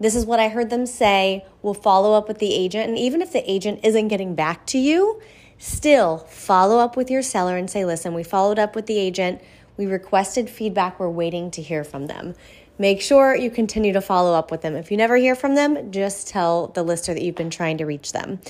this 0.00 0.14
is 0.14 0.24
what 0.24 0.40
I 0.40 0.48
heard 0.48 0.70
them 0.70 0.86
say. 0.86 1.44
We'll 1.60 1.74
follow 1.74 2.14
up 2.14 2.26
with 2.26 2.38
the 2.38 2.54
agent. 2.54 2.88
And 2.88 2.98
even 2.98 3.20
if 3.20 3.32
the 3.32 3.48
agent 3.50 3.80
isn't 3.84 4.08
getting 4.08 4.34
back 4.34 4.64
to 4.68 4.78
you, 4.78 5.20
still 5.58 6.18
follow 6.18 6.78
up 6.78 6.96
with 6.96 7.10
your 7.10 7.20
seller 7.20 7.58
and 7.58 7.70
say, 7.70 7.84
listen, 7.84 8.14
we 8.14 8.22
followed 8.22 8.58
up 8.58 8.74
with 8.74 8.86
the 8.86 8.98
agent. 8.98 9.42
We 9.80 9.86
requested 9.86 10.50
feedback. 10.50 11.00
We're 11.00 11.08
waiting 11.08 11.50
to 11.52 11.62
hear 11.62 11.84
from 11.84 12.06
them. 12.06 12.34
make 12.76 13.00
sure 13.00 13.34
you 13.34 13.50
continue 13.50 13.94
to 13.94 14.02
follow 14.02 14.34
up 14.34 14.50
with 14.50 14.60
them. 14.60 14.76
If 14.76 14.90
you 14.90 14.98
never 14.98 15.16
hear 15.16 15.34
from 15.34 15.54
them, 15.54 15.90
just 15.90 16.28
tell 16.28 16.66
the 16.66 16.82
lister 16.82 17.14
that 17.14 17.22
you've 17.22 17.34
been 17.34 17.48
trying 17.48 17.78
to 17.78 17.86
reach 17.86 18.12
them. 18.12 18.40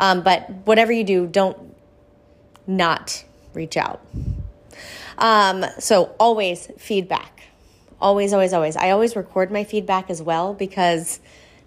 Um, 0.00 0.22
but 0.24 0.50
whatever 0.64 0.90
you 0.90 1.04
do, 1.04 1.28
don't 1.28 1.76
not 2.66 3.24
reach 3.54 3.76
out. 3.76 4.04
Um, 5.16 5.64
so 5.78 6.12
always 6.18 6.68
feedback. 6.76 7.44
Always, 8.00 8.32
always, 8.32 8.52
always. 8.52 8.74
I 8.74 8.90
always 8.90 9.14
record 9.14 9.52
my 9.52 9.62
feedback 9.62 10.10
as 10.10 10.20
well 10.20 10.54
because 10.54 11.20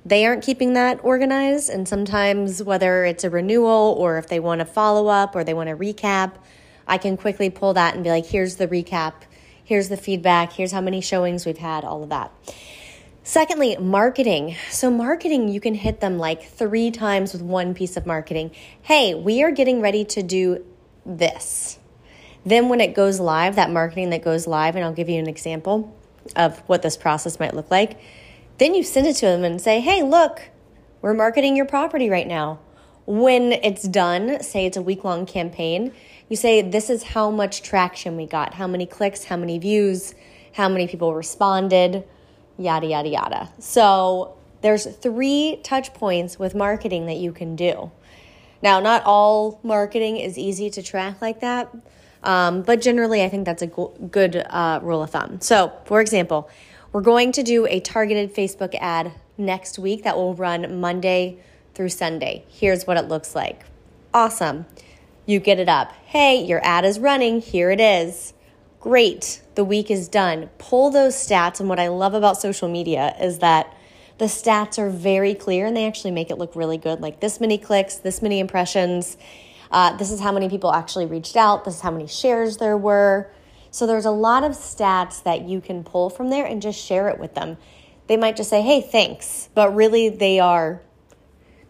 they 0.05 0.25
aren't 0.25 0.43
keeping 0.43 0.73
that 0.73 0.99
organized. 1.01 1.69
And 1.69 1.87
sometimes, 1.87 2.61
whether 2.61 3.05
it's 3.05 3.23
a 3.23 3.29
renewal 3.29 3.95
or 3.97 4.17
if 4.17 4.27
they 4.27 4.41
want 4.41 4.59
to 4.59 4.65
follow 4.65 5.07
up 5.07 5.33
or 5.33 5.45
they 5.45 5.53
want 5.53 5.69
to 5.69 5.77
recap, 5.77 6.33
I 6.87 6.97
can 6.97 7.17
quickly 7.17 7.49
pull 7.49 7.73
that 7.73 7.95
and 7.95 8.03
be 8.03 8.09
like, 8.09 8.25
here's 8.25 8.57
the 8.57 8.67
recap, 8.67 9.13
here's 9.63 9.89
the 9.89 9.97
feedback, 9.97 10.53
here's 10.53 10.71
how 10.71 10.81
many 10.81 11.01
showings 11.01 11.45
we've 11.45 11.57
had, 11.57 11.83
all 11.83 12.03
of 12.03 12.09
that. 12.09 12.31
Secondly, 13.25 13.77
marketing. 13.77 14.55
So, 14.69 14.91
marketing, 14.91 15.47
you 15.47 15.61
can 15.61 15.75
hit 15.75 16.01
them 16.01 16.17
like 16.17 16.43
three 16.43 16.91
times 16.91 17.31
with 17.31 17.41
one 17.41 17.73
piece 17.73 17.95
of 17.95 18.05
marketing. 18.05 18.51
Hey, 18.81 19.15
we 19.15 19.43
are 19.43 19.51
getting 19.51 19.79
ready 19.79 20.03
to 20.05 20.21
do 20.21 20.65
this. 21.05 21.79
Then, 22.45 22.67
when 22.67 22.81
it 22.81 22.93
goes 22.93 23.21
live, 23.21 23.55
that 23.55 23.71
marketing 23.71 24.09
that 24.09 24.23
goes 24.23 24.45
live, 24.45 24.75
and 24.75 24.83
I'll 24.83 24.91
give 24.91 25.07
you 25.07 25.19
an 25.19 25.29
example 25.29 25.95
of 26.35 26.59
what 26.67 26.81
this 26.81 26.97
process 26.97 27.39
might 27.39 27.53
look 27.53 27.71
like, 27.71 27.97
then 28.57 28.75
you 28.75 28.83
send 28.83 29.07
it 29.07 29.15
to 29.15 29.25
them 29.25 29.45
and 29.45 29.61
say, 29.61 29.79
hey, 29.79 30.03
look, 30.03 30.41
we're 31.01 31.13
marketing 31.13 31.55
your 31.55 31.65
property 31.65 32.09
right 32.09 32.27
now. 32.27 32.59
When 33.05 33.51
it's 33.51 33.83
done, 33.83 34.41
say 34.41 34.65
it's 34.65 34.77
a 34.77 34.81
week 34.81 35.03
long 35.03 35.25
campaign, 35.25 35.91
you 36.29 36.37
say, 36.37 36.61
this 36.61 36.89
is 36.89 37.03
how 37.03 37.29
much 37.29 37.61
traction 37.61 38.15
we 38.15 38.25
got, 38.25 38.53
how 38.53 38.67
many 38.67 38.85
clicks, 38.85 39.25
how 39.25 39.37
many 39.37 39.59
views, 39.59 40.15
how 40.53 40.69
many 40.69 40.87
people 40.87 41.13
responded, 41.13 42.05
yada, 42.57 42.87
yada, 42.87 43.09
yada. 43.09 43.49
So 43.59 44.37
there's 44.61 44.85
three 44.85 45.59
touch 45.63 45.93
points 45.93 46.39
with 46.39 46.55
marketing 46.55 47.07
that 47.07 47.17
you 47.17 47.33
can 47.33 47.55
do. 47.55 47.91
Now, 48.61 48.79
not 48.79 49.03
all 49.05 49.59
marketing 49.63 50.17
is 50.17 50.37
easy 50.37 50.69
to 50.69 50.81
track 50.81 51.21
like 51.21 51.41
that, 51.41 51.69
um, 52.23 52.61
but 52.61 52.81
generally, 52.81 53.21
I 53.21 53.27
think 53.27 53.45
that's 53.45 53.61
a 53.61 53.67
go- 53.67 53.93
good 54.09 54.37
uh, 54.37 54.79
rule 54.81 55.03
of 55.03 55.09
thumb. 55.09 55.41
So, 55.41 55.73
for 55.83 55.99
example, 55.99 56.49
we're 56.93 57.01
going 57.01 57.33
to 57.33 57.43
do 57.43 57.67
a 57.67 57.81
targeted 57.81 58.33
Facebook 58.33 58.73
ad 58.79 59.11
next 59.37 59.77
week 59.77 60.03
that 60.03 60.15
will 60.15 60.33
run 60.33 60.79
Monday 60.79 61.39
through 61.73 61.89
Sunday. 61.89 62.45
Here's 62.49 62.85
what 62.85 62.97
it 62.97 63.07
looks 63.07 63.35
like. 63.35 63.65
Awesome. 64.13 64.65
You 65.25 65.39
get 65.39 65.59
it 65.59 65.69
up. 65.69 65.91
Hey, 66.05 66.43
your 66.43 66.59
ad 66.63 66.85
is 66.85 66.99
running. 66.99 67.41
Here 67.41 67.71
it 67.71 67.79
is. 67.79 68.33
Great. 68.79 69.41
The 69.55 69.63
week 69.63 69.89
is 69.89 70.07
done. 70.07 70.49
Pull 70.57 70.91
those 70.91 71.15
stats. 71.15 71.59
And 71.59 71.69
what 71.69 71.79
I 71.79 71.87
love 71.87 72.13
about 72.13 72.39
social 72.39 72.67
media 72.67 73.15
is 73.19 73.39
that 73.39 73.75
the 74.17 74.25
stats 74.25 74.77
are 74.77 74.89
very 74.89 75.33
clear 75.33 75.65
and 75.65 75.75
they 75.75 75.87
actually 75.87 76.11
make 76.11 76.29
it 76.29 76.37
look 76.37 76.55
really 76.55 76.77
good. 76.77 77.01
Like 77.01 77.19
this 77.19 77.39
many 77.39 77.57
clicks, 77.57 77.95
this 77.95 78.21
many 78.21 78.39
impressions. 78.39 79.17
Uh, 79.71 79.95
this 79.97 80.11
is 80.11 80.19
how 80.19 80.31
many 80.31 80.49
people 80.49 80.71
actually 80.71 81.05
reached 81.05 81.35
out. 81.35 81.65
This 81.65 81.75
is 81.75 81.81
how 81.81 81.91
many 81.91 82.07
shares 82.07 82.57
there 82.57 82.77
were. 82.77 83.31
So 83.71 83.87
there's 83.87 84.05
a 84.05 84.11
lot 84.11 84.43
of 84.43 84.51
stats 84.51 85.23
that 85.23 85.41
you 85.41 85.59
can 85.59 85.83
pull 85.83 86.11
from 86.11 86.29
there 86.29 86.45
and 86.45 86.61
just 86.61 86.79
share 86.79 87.09
it 87.09 87.17
with 87.17 87.33
them. 87.33 87.57
They 88.05 88.17
might 88.17 88.35
just 88.35 88.49
say, 88.49 88.61
"Hey, 88.61 88.81
thanks," 88.81 89.49
but 89.55 89.73
really 89.73 90.09
they 90.09 90.39
are 90.39 90.81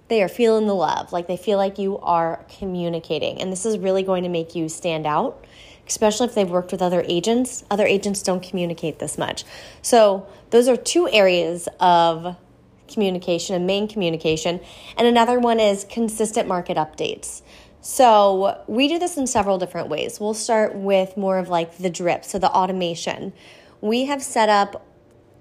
they 0.08 0.22
are 0.22 0.28
feeling 0.28 0.68
the 0.68 0.76
love. 0.76 1.12
Like 1.12 1.28
they 1.28 1.38
feel 1.38 1.58
like 1.58 1.78
you 1.78 1.98
are 2.00 2.46
communicating. 2.58 3.42
And 3.42 3.52
this 3.52 3.66
is 3.66 3.78
really 3.78 4.04
going 4.04 4.24
to 4.24 4.30
make 4.30 4.56
you 4.56 4.70
stand 4.70 5.06
out, 5.06 5.46
especially 5.88 6.28
if 6.28 6.36
they've 6.36 6.50
worked 6.50 6.72
with 6.72 6.82
other 6.82 7.04
agents. 7.08 7.64
Other 7.72 7.86
agents 7.86 8.22
don't 8.22 8.44
communicate 8.44 9.00
this 9.00 9.18
much. 9.18 9.44
So, 9.82 10.28
those 10.50 10.68
are 10.68 10.78
two 10.78 11.10
areas 11.10 11.68
of 11.80 12.36
communication 12.88 13.56
and 13.56 13.66
main 13.66 13.88
communication. 13.88 14.60
And 14.98 15.08
another 15.08 15.40
one 15.40 15.60
is 15.60 15.86
consistent 15.86 16.48
market 16.48 16.78
updates. 16.78 17.42
So, 17.82 18.62
we 18.68 18.88
do 18.88 19.00
this 19.00 19.18
in 19.18 19.26
several 19.26 19.58
different 19.58 19.90
ways. 19.90 20.20
We'll 20.20 20.34
start 20.34 20.76
with 20.76 21.18
more 21.18 21.38
of 21.38 21.50
like 21.50 21.78
the 21.78 21.90
drip, 21.90 22.24
so 22.24 22.40
the 22.40 22.52
automation. 22.52 23.34
We 23.82 24.06
have 24.06 24.22
set 24.22 24.48
up 24.48 24.86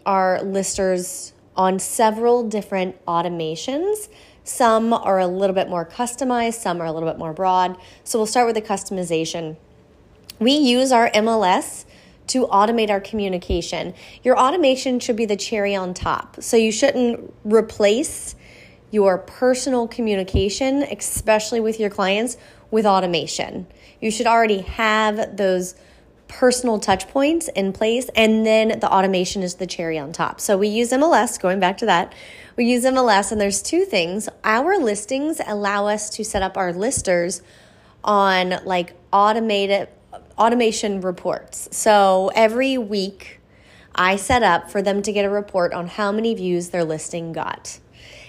our 0.07 0.43
listers 0.43 1.33
on 1.57 1.79
several 1.79 2.49
different 2.49 3.05
automations 3.07 4.09
some 4.45 4.93
are 4.93 5.19
a 5.19 5.27
little 5.27 5.55
bit 5.55 5.69
more 5.69 5.87
customized, 5.87 6.55
some 6.55 6.81
are 6.81 6.87
a 6.87 6.93
little 6.93 7.09
bit 7.09 7.19
more 7.19 7.33
broad. 7.33 7.77
So 8.05 8.19
we'll 8.19 8.27
start 8.27 8.47
with 8.47 8.57
the 8.57 8.63
customization. 8.63 9.57
We 10.39 10.53
use 10.53 10.91
our 10.93 11.11
MLS 11.11 11.85
to 12.29 12.47
automate 12.47 12.91
our 12.91 13.01
communication. 13.01 13.95
Your 14.23 14.39
automation 14.39 14.99
should 15.01 15.17
be 15.17 15.27
the 15.27 15.37
cherry 15.37 15.75
on 15.75 15.95
top. 15.95 16.43
So 16.43 16.57
you 16.57 16.73
shouldn't 16.73 17.33
replace 17.45 18.35
your 18.91 19.19
personal 19.19 19.89
communication, 19.89 20.83
especially 20.83 21.61
with 21.61 21.81
your 21.81 21.91
clients, 21.91 22.37
with 22.71 22.87
automation. 22.87 23.67
You 24.01 24.11
should 24.11 24.27
already 24.27 24.63
have 24.63 25.37
those 25.37 25.75
personal 26.29 26.79
touch 26.79 27.09
points 27.09 27.49
in 27.49 27.73
place, 27.73 28.09
and 28.15 28.47
then 28.47 28.81
the 28.81 28.91
automation 28.91 29.43
is 29.43 29.57
the 29.57 29.67
cherry 29.67 29.99
on 29.99 30.13
top. 30.13 30.41
So 30.41 30.57
we 30.57 30.69
use 30.69 30.91
MLS, 30.91 31.39
going 31.39 31.61
back 31.61 31.79
to 31.79 31.87
that. 31.87 32.15
We 32.57 32.67
use 32.67 32.85
MLS, 32.85 33.33
and 33.33 33.41
there's 33.41 33.63
two 33.63 33.85
things. 33.85 34.29
Our 34.45 34.79
listings 34.79 35.41
allow 35.47 35.87
us 35.87 36.11
to 36.11 36.25
set 36.25 36.43
up 36.43 36.57
our 36.57 36.73
listers 36.73 37.41
on 38.05 38.61
like 38.65 38.95
automated 39.13 39.89
automation 40.37 41.01
reports. 41.01 41.69
So 41.73 42.31
every 42.35 42.77
week, 42.77 43.41
I 43.95 44.17
set 44.17 44.43
up 44.43 44.71
for 44.71 44.83
them 44.83 45.03
to 45.03 45.13
get 45.13 45.25
a 45.25 45.31
report 45.31 45.73
on 45.73 45.87
how 45.87 46.13
many 46.13 46.35
views 46.35 46.71
their 46.71 46.85
listing 46.85 47.33
got 47.33 47.79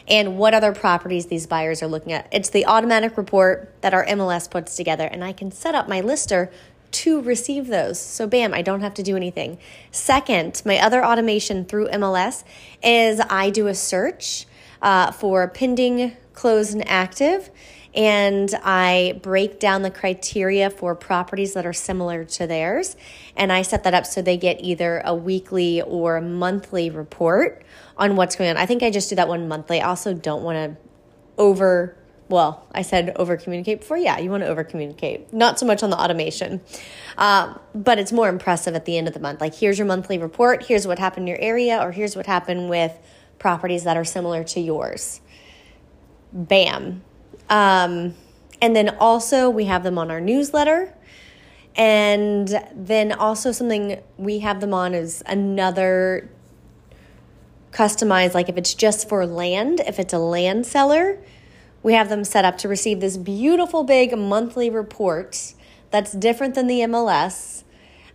and 0.08 0.38
what 0.38 0.53
other 0.53 0.74
properties 0.74 1.27
these 1.27 1.48
buyers 1.48 1.82
are 1.82 1.88
looking 1.88 2.12
at. 2.12 2.27
It's 2.32 2.50
the 2.50 2.65
automatic 2.65 3.18
report 3.18 3.74
that 3.82 3.94
our 3.94 4.06
MLS 4.06 4.50
puts 4.50 4.75
together, 4.75 5.06
and 5.06 5.24
I 5.24 5.34
can 5.34 5.51
set 5.51 5.75
up 5.75 5.88
my 5.88 6.01
lister 6.01 6.51
to 6.93 7.21
receive 7.21 7.67
those. 7.67 8.00
So, 8.00 8.27
bam, 8.27 8.53
I 8.53 8.62
don't 8.62 8.81
have 8.81 8.93
to 8.95 9.03
do 9.03 9.15
anything. 9.15 9.57
Second, 9.91 10.62
my 10.65 10.79
other 10.79 11.03
automation 11.03 11.65
through 11.65 11.88
MLS 11.89 12.43
is 12.83 13.19
I 13.29 13.50
do 13.50 13.67
a 13.67 13.75
search 13.75 14.45
uh, 14.81 15.12
for 15.12 15.47
pending, 15.47 16.15
closed, 16.33 16.73
and 16.73 16.88
active. 16.88 17.50
And 17.95 18.53
I 18.63 19.19
break 19.21 19.59
down 19.59 19.83
the 19.83 19.91
criteria 19.91 20.69
for 20.71 20.95
properties 20.95 21.53
that 21.53 21.65
are 21.65 21.73
similar 21.73 22.23
to 22.25 22.47
theirs. 22.47 22.95
And 23.35 23.51
I 23.51 23.62
set 23.62 23.83
that 23.83 23.93
up 23.93 24.05
so 24.05 24.21
they 24.21 24.38
get 24.38 24.62
either 24.62 25.01
a 25.05 25.13
weekly 25.13 25.81
or 25.81 26.19
monthly 26.19 26.89
report 26.89 27.63
on 27.95 28.15
what's 28.15 28.35
going 28.35 28.50
on. 28.50 28.57
I 28.57 28.65
think 28.65 28.81
I 28.81 28.89
just 28.89 29.09
do 29.09 29.15
that 29.15 29.27
one 29.27 29.47
monthly. 29.47 29.79
I 29.79 29.88
also 29.88 30.13
don't 30.13 30.43
want 30.43 30.55
to 30.55 30.83
over 31.38 31.95
well, 32.34 32.68
I 32.74 32.82
said 32.82 33.13
over 33.16 33.38
communicate 33.38 33.82
before. 33.82 33.98
Yeah, 33.98 34.18
you 34.18 34.30
want 34.30 34.44
to 34.44 34.50
over 34.50 34.63
communicate. 34.63 35.32
Not 35.32 35.60
so 35.60 35.66
much 35.66 35.84
on 35.84 35.92
the 35.92 35.98
automation, 35.98 36.62
um, 37.18 37.60
but 37.75 38.00
it's 38.00 38.12
more 38.12 38.28
impressive 38.28 38.74
at 38.75 38.86
the 38.86 38.98
end 38.98 39.08
of 39.08 39.13
the 39.13 39.20
month. 39.20 39.40
Like, 39.40 39.54
here's 39.56 39.78
your 39.78 39.86
monthly 39.86 40.18
report. 40.18 40.66
Here's 40.66 40.88
what 40.88 40.98
happened 41.00 41.24
in 41.24 41.28
your 41.28 41.40
area, 41.40 41.80
or 41.80 41.92
here's 41.92 42.16
what 42.16 42.25
happened 42.25 42.70
with 42.70 42.98
properties 43.38 43.84
that 43.84 43.96
are 43.96 44.04
similar 44.04 44.44
to 44.46 44.60
yours. 44.60 45.22
Bam. 46.34 47.04
Um, 47.50 48.16
and 48.62 48.75
then 48.75 48.90
also, 49.00 49.50
we 49.50 49.66
have 49.66 49.84
them 49.84 49.98
on 50.00 50.10
our 50.10 50.20
newsletter. 50.20 50.94
And 51.75 52.50
then 52.74 53.12
also, 53.12 53.52
something 53.52 54.02
we 54.18 54.40
have 54.40 54.60
them 54.60 54.74
on 54.74 54.96
is 54.96 55.22
another 55.28 56.30
customized, 57.72 58.34
like 58.34 58.50
if 58.50 58.58
it's 58.58 58.74
just 58.74 59.08
for 59.08 59.25
land, 59.25 59.82
if 59.82 60.00
it's 60.00 60.13
a 60.13 60.20
land 60.20 60.66
seller 60.66 61.20
we 61.84 61.94
have 61.94 62.10
them 62.10 62.24
set 62.24 62.46
up 62.46 62.58
to 62.60 62.68
receive 62.68 63.02
this 63.02 63.18
beautiful 63.18 63.84
big 63.84 64.18
monthly 64.18 64.70
report 64.70 65.54
that's 65.92 66.13
different 66.13 66.56
than 66.56 66.68
the 66.68 66.80
MLS 66.80 67.63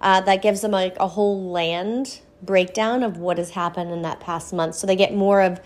uh, 0.00 0.20
that 0.22 0.42
gives 0.42 0.62
them 0.62 0.70
like 0.70 0.96
a 0.98 1.08
whole 1.08 1.50
land 1.50 2.20
breakdown 2.42 3.02
of 3.02 3.18
what 3.18 3.38
has 3.38 3.50
happened 3.50 3.92
in 3.92 4.02
that 4.02 4.20
past 4.20 4.52
month. 4.52 4.74
So 4.74 4.86
they 4.86 4.96
get 4.96 5.14
more 5.14 5.42
of 5.42 5.60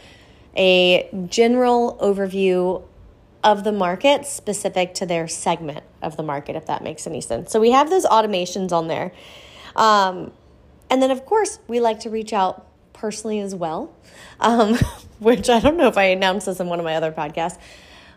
a 0.56 1.08
general 1.28 1.96
overview 2.02 2.82
of 3.44 3.64
the 3.64 3.72
market 3.72 4.26
specific 4.26 4.94
to 4.94 5.06
their 5.06 5.26
segment 5.28 5.84
of 6.00 6.16
the 6.16 6.22
market, 6.22 6.56
if 6.56 6.66
that 6.66 6.82
makes 6.82 7.06
any 7.06 7.20
sense. 7.20 7.50
So 7.50 7.60
we 7.60 7.70
have 7.70 7.88
those 7.90 8.04
automations 8.04 8.72
on 8.72 8.88
there. 8.88 9.12
Um, 9.74 10.32
and 10.90 11.02
then, 11.02 11.10
of 11.10 11.24
course, 11.24 11.58
we 11.68 11.80
like 11.80 12.00
to 12.00 12.10
reach 12.10 12.32
out 12.32 12.66
personally 12.92 13.40
as 13.40 13.54
well, 13.54 13.94
um, 14.40 14.74
which 15.18 15.48
I 15.48 15.60
don't 15.60 15.76
know 15.76 15.88
if 15.88 15.96
I 15.96 16.04
announced 16.04 16.46
this 16.46 16.60
in 16.60 16.68
one 16.68 16.78
of 16.78 16.84
my 16.84 16.94
other 16.94 17.12
podcasts 17.12 17.58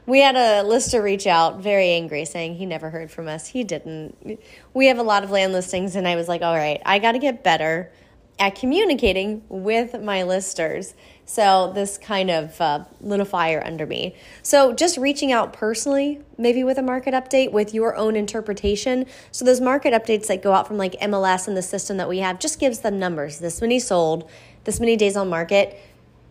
we 0.05 0.19
had 0.19 0.35
a 0.35 0.63
lister 0.63 1.01
reach 1.01 1.27
out 1.27 1.61
very 1.61 1.91
angry 1.91 2.25
saying 2.25 2.55
he 2.55 2.65
never 2.65 2.89
heard 2.89 3.11
from 3.11 3.27
us. 3.27 3.47
He 3.47 3.63
didn't. 3.63 4.39
We 4.73 4.87
have 4.87 4.97
a 4.97 5.03
lot 5.03 5.23
of 5.23 5.31
land 5.31 5.53
listings 5.53 5.95
and 5.95 6.07
i 6.07 6.15
was 6.15 6.27
like 6.27 6.41
all 6.41 6.55
right 6.55 6.81
i 6.85 6.99
got 6.99 7.13
to 7.13 7.19
get 7.19 7.43
better 7.43 7.91
at 8.37 8.55
communicating 8.55 9.43
with 9.47 10.01
my 10.01 10.23
listers. 10.23 10.93
So 11.25 11.71
this 11.73 11.97
kind 11.97 12.29
of 12.29 12.59
uh, 12.59 12.83
lit 12.99 13.19
a 13.19 13.25
fire 13.25 13.63
under 13.65 13.85
me. 13.85 14.15
So 14.41 14.73
just 14.73 14.97
reaching 14.97 15.31
out 15.31 15.53
personally 15.53 16.21
maybe 16.37 16.63
with 16.63 16.77
a 16.77 16.81
market 16.81 17.13
update 17.13 17.51
with 17.51 17.73
your 17.73 17.95
own 17.95 18.15
interpretation. 18.15 19.05
So 19.31 19.45
those 19.45 19.61
market 19.61 19.93
updates 19.93 20.27
that 20.27 20.43
go 20.43 20.51
out 20.51 20.67
from 20.67 20.77
like 20.77 20.93
mls 20.99 21.47
and 21.47 21.55
the 21.55 21.61
system 21.61 21.97
that 21.97 22.09
we 22.09 22.19
have 22.19 22.39
just 22.39 22.59
gives 22.59 22.79
them 22.79 22.99
numbers. 22.99 23.39
This 23.39 23.61
many 23.61 23.79
sold 23.79 24.29
this 24.65 24.79
many 24.79 24.97
days 24.97 25.15
on 25.15 25.29
market, 25.29 25.79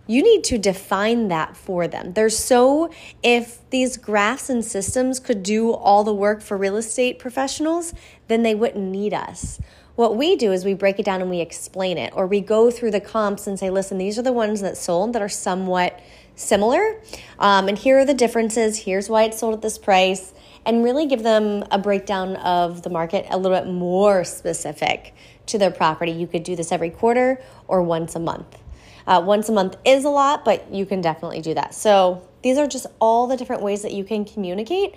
you 0.06 0.22
need 0.22 0.44
to 0.44 0.58
define 0.58 1.28
that 1.28 1.56
for 1.56 1.88
them. 1.88 2.12
There's 2.12 2.38
so, 2.38 2.90
if 3.22 3.68
these 3.70 3.96
graphs 3.96 4.50
and 4.50 4.64
systems 4.64 5.18
could 5.18 5.42
do 5.42 5.72
all 5.72 6.04
the 6.04 6.14
work 6.14 6.42
for 6.42 6.56
real 6.56 6.76
estate 6.76 7.18
professionals, 7.18 7.94
then 8.28 8.42
they 8.42 8.54
wouldn't 8.54 8.84
need 8.84 9.14
us. 9.14 9.60
What 9.96 10.16
we 10.16 10.34
do 10.34 10.52
is 10.52 10.64
we 10.64 10.74
break 10.74 10.98
it 10.98 11.04
down 11.04 11.20
and 11.20 11.30
we 11.30 11.40
explain 11.40 11.98
it, 11.98 12.12
or 12.16 12.26
we 12.26 12.40
go 12.40 12.70
through 12.70 12.90
the 12.90 13.00
comps 13.00 13.46
and 13.46 13.58
say, 13.58 13.70
listen, 13.70 13.96
these 13.96 14.18
are 14.18 14.22
the 14.22 14.32
ones 14.32 14.60
that 14.60 14.76
sold 14.76 15.12
that 15.12 15.22
are 15.22 15.28
somewhat 15.28 16.00
similar. 16.34 17.00
Um, 17.38 17.68
and 17.68 17.78
here 17.78 18.00
are 18.00 18.04
the 18.04 18.14
differences. 18.14 18.80
Here's 18.80 19.08
why 19.08 19.22
it 19.22 19.34
sold 19.34 19.54
at 19.54 19.62
this 19.62 19.78
price. 19.78 20.34
And 20.66 20.82
really 20.82 21.06
give 21.06 21.22
them 21.22 21.62
a 21.70 21.78
breakdown 21.78 22.36
of 22.36 22.82
the 22.82 22.90
market 22.90 23.26
a 23.30 23.36
little 23.36 23.56
bit 23.56 23.70
more 23.70 24.24
specific 24.24 25.14
to 25.46 25.58
their 25.58 25.70
property. 25.70 26.10
You 26.10 26.26
could 26.26 26.42
do 26.42 26.56
this 26.56 26.72
every 26.72 26.90
quarter 26.90 27.40
or 27.68 27.82
once 27.82 28.16
a 28.16 28.20
month. 28.20 28.63
Uh, 29.06 29.22
once 29.24 29.48
a 29.48 29.52
month 29.52 29.76
is 29.84 30.04
a 30.04 30.08
lot, 30.08 30.44
but 30.44 30.72
you 30.72 30.86
can 30.86 31.00
definitely 31.00 31.40
do 31.40 31.54
that. 31.54 31.74
So 31.74 32.26
these 32.42 32.58
are 32.58 32.66
just 32.66 32.86
all 33.00 33.26
the 33.26 33.36
different 33.36 33.62
ways 33.62 33.82
that 33.82 33.92
you 33.92 34.04
can 34.04 34.24
communicate. 34.24 34.94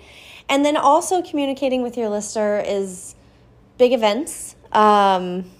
And 0.48 0.64
then 0.64 0.76
also 0.76 1.22
communicating 1.22 1.82
with 1.82 1.96
your 1.96 2.08
lister 2.08 2.60
is 2.60 3.14
big 3.76 3.92
events. 3.92 4.56
Um, 4.72 5.50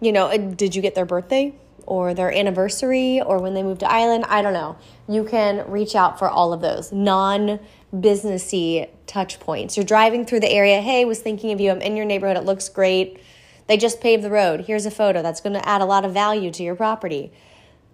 you 0.00 0.12
know, 0.12 0.26
uh, 0.26 0.36
did 0.36 0.74
you 0.74 0.82
get 0.82 0.94
their 0.94 1.04
birthday 1.04 1.54
or 1.86 2.14
their 2.14 2.32
anniversary 2.32 3.20
or 3.20 3.40
when 3.40 3.54
they 3.54 3.62
moved 3.62 3.80
to 3.80 3.90
Ireland? 3.90 4.24
I 4.28 4.42
don't 4.42 4.52
know. 4.52 4.76
You 5.08 5.24
can 5.24 5.68
reach 5.70 5.94
out 5.94 6.18
for 6.18 6.28
all 6.28 6.52
of 6.52 6.60
those 6.60 6.92
non 6.92 7.60
businessy 7.94 8.88
touch 9.06 9.38
points. 9.38 9.76
You're 9.76 9.84
driving 9.84 10.24
through 10.24 10.40
the 10.40 10.50
area. 10.50 10.80
Hey, 10.80 11.04
was 11.04 11.20
thinking 11.20 11.52
of 11.52 11.60
you. 11.60 11.70
I'm 11.70 11.80
in 11.80 11.96
your 11.96 12.06
neighborhood. 12.06 12.36
It 12.36 12.44
looks 12.44 12.68
great. 12.68 13.20
They 13.66 13.76
just 13.76 14.00
paved 14.00 14.22
the 14.22 14.30
road. 14.30 14.62
Here's 14.66 14.86
a 14.86 14.90
photo 14.90 15.22
that's 15.22 15.40
going 15.40 15.54
to 15.54 15.68
add 15.68 15.80
a 15.80 15.84
lot 15.84 16.04
of 16.04 16.12
value 16.12 16.50
to 16.50 16.62
your 16.62 16.74
property. 16.74 17.32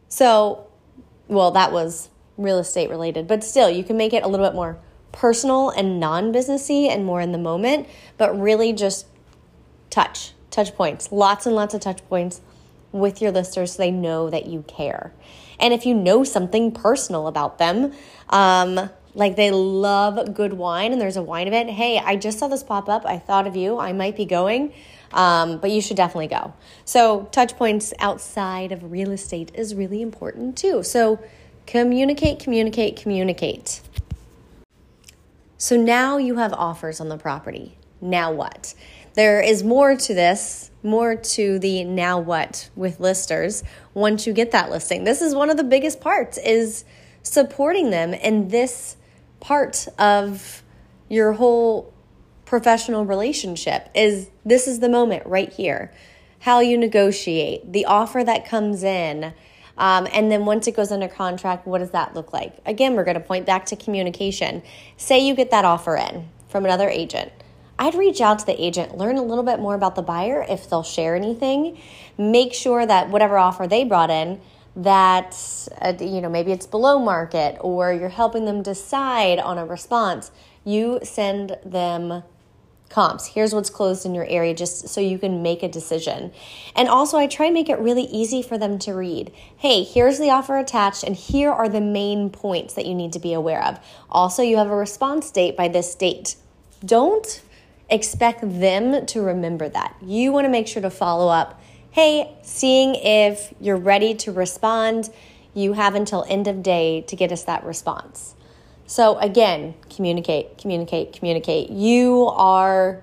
So, 0.09 0.67
well, 1.29 1.51
that 1.53 1.73
was 1.73 2.11
real 2.37 2.59
estate 2.59 2.89
related, 2.89 3.27
but 3.27 3.45
still, 3.45 3.69
you 3.69 3.85
can 3.85 3.97
make 3.97 4.13
it 4.13 4.23
a 4.23 4.29
little 4.29 4.47
bit 4.47 4.55
more 4.55 4.79
personal 5.13 5.71
and 5.71 6.01
non 6.01 6.33
businessy 6.33 6.89
and 6.89 7.05
more 7.05 7.21
in 7.21 7.33
the 7.33 7.39
moment, 7.39 7.89
but 8.17 8.39
really 8.39 8.73
just 8.73 9.07
touch, 9.91 10.33
touch 10.51 10.75
points, 10.75 11.13
lots 11.13 11.47
and 11.47 11.55
lots 11.55 11.75
of 11.75 11.81
touch 11.81 12.07
points 12.09 12.41
with 12.93 13.21
your 13.21 13.31
listers 13.31 13.73
so 13.73 13.79
they 13.79 13.91
know 13.91 14.31
that 14.31 14.47
you 14.47 14.65
care. 14.67 15.13
And 15.61 15.75
if 15.75 15.85
you 15.85 15.95
know 15.95 16.25
something 16.25 16.73
personal 16.73 17.27
about 17.27 17.59
them, 17.59 17.93
um, 18.31 18.91
like 19.19 19.35
they 19.35 19.51
love 19.51 20.33
good 20.33 20.53
wine 20.53 20.93
and 20.93 21.01
there's 21.01 21.17
a 21.17 21.23
wine 21.23 21.49
event, 21.49 21.71
hey, 21.71 21.99
I 21.99 22.15
just 22.15 22.39
saw 22.39 22.47
this 22.47 22.63
pop 22.63 22.89
up. 22.89 23.05
I 23.05 23.19
thought 23.19 23.49
of 23.49 23.57
you. 23.57 23.77
I 23.77 23.93
might 23.93 24.17
be 24.17 24.25
going. 24.25 24.73
Um, 25.13 25.59
but 25.59 25.71
you 25.73 25.81
should 25.81 25.97
definitely 25.97 26.29
go. 26.29 26.55
So, 26.85 27.29
touch 27.33 27.57
points 27.57 27.93
outside 27.99 28.73
of 28.73 28.93
real 28.93 29.11
estate 29.11 29.51
is 29.55 29.75
really 29.75 30.03
important 30.03 30.57
too. 30.57 30.83
So, 30.83 31.19
communicate, 31.67 32.39
communicate, 32.39 32.97
communicate. 32.97 33.81
So, 35.57 35.77
now 35.77 36.19
you 36.19 36.37
have 36.37 36.53
offers 36.53 37.01
on 37.01 37.09
the 37.09 37.17
property. 37.17 37.79
Now 38.03 38.31
what? 38.31 38.75
There 39.15 39.41
is 39.41 39.65
more 39.65 39.97
to 39.97 40.15
this, 40.15 40.71
more 40.83 41.17
to 41.17 41.59
the 41.59 41.85
now 41.85 42.21
what 42.21 42.69
with 42.77 43.01
listers 43.01 43.65
once 43.95 44.27
you 44.27 44.35
get 44.35 44.53
that 44.53 44.71
listing. 44.71 45.05
This 45.05 45.23
is 45.23 45.35
one 45.35 45.49
of 45.49 45.57
the 45.57 45.65
biggest 45.65 46.03
parts 46.03 46.37
is 46.37 46.85
supporting 47.23 47.91
them 47.91 48.13
in 48.13 48.49
this 48.49 48.97
part 49.41 49.87
of 49.99 50.63
your 51.09 51.33
whole 51.33 51.93
professional 52.45 53.05
relationship 53.05 53.89
is 53.95 54.31
this 54.45 54.67
is 54.67 54.81
the 54.81 54.89
moment 54.89 55.27
right 55.27 55.53
here. 55.53 55.93
How 56.41 56.61
you 56.61 56.79
negotiate 56.79 57.73
the 57.73 57.85
offer 57.85 58.25
that 58.25 58.47
comes 58.47 58.83
in 58.83 59.35
um, 59.77 60.09
and 60.13 60.31
then 60.31 60.45
once 60.45 60.67
it 60.67 60.75
goes 60.75 60.91
under 60.91 61.09
contract 61.09 61.67
what 61.67 61.79
does 61.79 61.91
that 61.91 62.15
look 62.15 62.33
like? 62.33 62.57
Again 62.67 62.95
we're 62.95 63.05
going 63.05 63.21
to 63.21 63.21
point 63.21 63.47
back 63.47 63.67
to 63.67 63.77
communication. 63.77 64.63
Say 64.97 65.21
you 65.21 65.35
get 65.35 65.51
that 65.51 65.65
offer 65.65 65.97
in 65.97 66.29
from 66.49 66.65
another 66.65 66.89
agent. 66.89 67.33
I'd 67.79 67.95
reach 67.95 68.21
out 68.21 68.41
to 68.41 68.47
the 68.47 68.61
agent, 68.61 68.97
learn 68.97 69.19
a 69.19 69.23
little 69.23 69.45
bit 69.45 69.61
more 69.61 69.75
about 69.75 69.95
the 69.95 70.03
buyer 70.03 70.45
if 70.49 70.69
they'll 70.69 70.83
share 70.83 71.15
anything, 71.15 71.79
make 72.17 72.53
sure 72.53 72.85
that 72.85 73.11
whatever 73.11 73.39
offer 73.39 73.69
they 73.69 73.85
brought 73.85 74.11
in, 74.11 74.41
that 74.79 75.37
uh, 75.83 75.93
you 76.01 76.21
know 76.21 76.29
maybe 76.29 76.53
it's 76.53 76.67
below 76.67 76.99
market 76.99 77.59
or 77.61 77.93
you're 77.93 78.09
helping 78.09 78.45
them 78.45 78.63
decide 78.63 79.39
on 79.39 79.59
a 79.59 79.67
response. 79.67 80.31
You 80.65 81.01
send 81.03 81.57
them 81.65 82.23
comps. 82.89 83.27
Here's 83.27 83.55
what's 83.55 83.71
closed 83.71 84.07
in 84.07 84.15
your 84.15 84.25
area 84.27 84.55
just 84.55 84.89
so 84.89 85.01
you 85.01 85.19
can 85.19 85.43
make 85.43 85.63
a 85.63 85.69
decision. 85.69 86.33
And 86.75 86.89
also, 86.89 87.19
I 87.19 87.27
try 87.27 87.47
and 87.47 87.55
make 87.55 87.69
it 87.69 87.79
really 87.79 88.05
easy 88.05 88.43
for 88.43 88.57
them 88.57 88.79
to 88.81 88.93
read. 88.93 89.33
Hey, 89.59 89.83
here's 89.83 90.19
the 90.19 90.31
offer 90.31 90.57
attached, 90.57 91.03
and 91.03 91.15
here 91.15 91.51
are 91.51 91.69
the 91.69 91.81
main 91.81 92.31
points 92.31 92.75
that 92.75 92.87
you 92.87 92.95
need 92.95 93.13
to 93.13 93.19
be 93.19 93.33
aware 93.33 93.63
of. 93.63 93.79
Also, 94.11 94.43
you 94.43 94.57
have 94.57 94.71
a 94.71 94.77
response 94.77 95.31
date 95.31 95.57
by 95.57 95.69
this 95.69 95.95
date. 95.95 96.37
Don't 96.85 97.43
expect 97.91 98.41
them 98.43 99.07
to 99.07 99.23
remember 99.23 99.69
that. 99.69 99.97
You 100.03 100.33
want 100.33 100.45
to 100.45 100.51
make 100.51 100.67
sure 100.67 100.83
to 100.83 100.91
follow 100.91 101.29
up. 101.29 101.61
Hey, 102.01 102.33
seeing 102.43 102.95
if 102.95 103.53
you're 103.61 103.77
ready 103.77 104.15
to 104.15 104.31
respond. 104.31 105.11
You 105.53 105.73
have 105.73 105.97
until 105.97 106.25
end 106.29 106.47
of 106.47 106.63
day 106.63 107.01
to 107.01 107.17
get 107.17 107.33
us 107.33 107.43
that 107.43 107.65
response. 107.65 108.37
So 108.87 109.19
again, 109.19 109.75
communicate, 109.91 110.59
communicate, 110.59 111.13
communicate. 111.13 111.71
You 111.71 112.27
are 112.27 113.03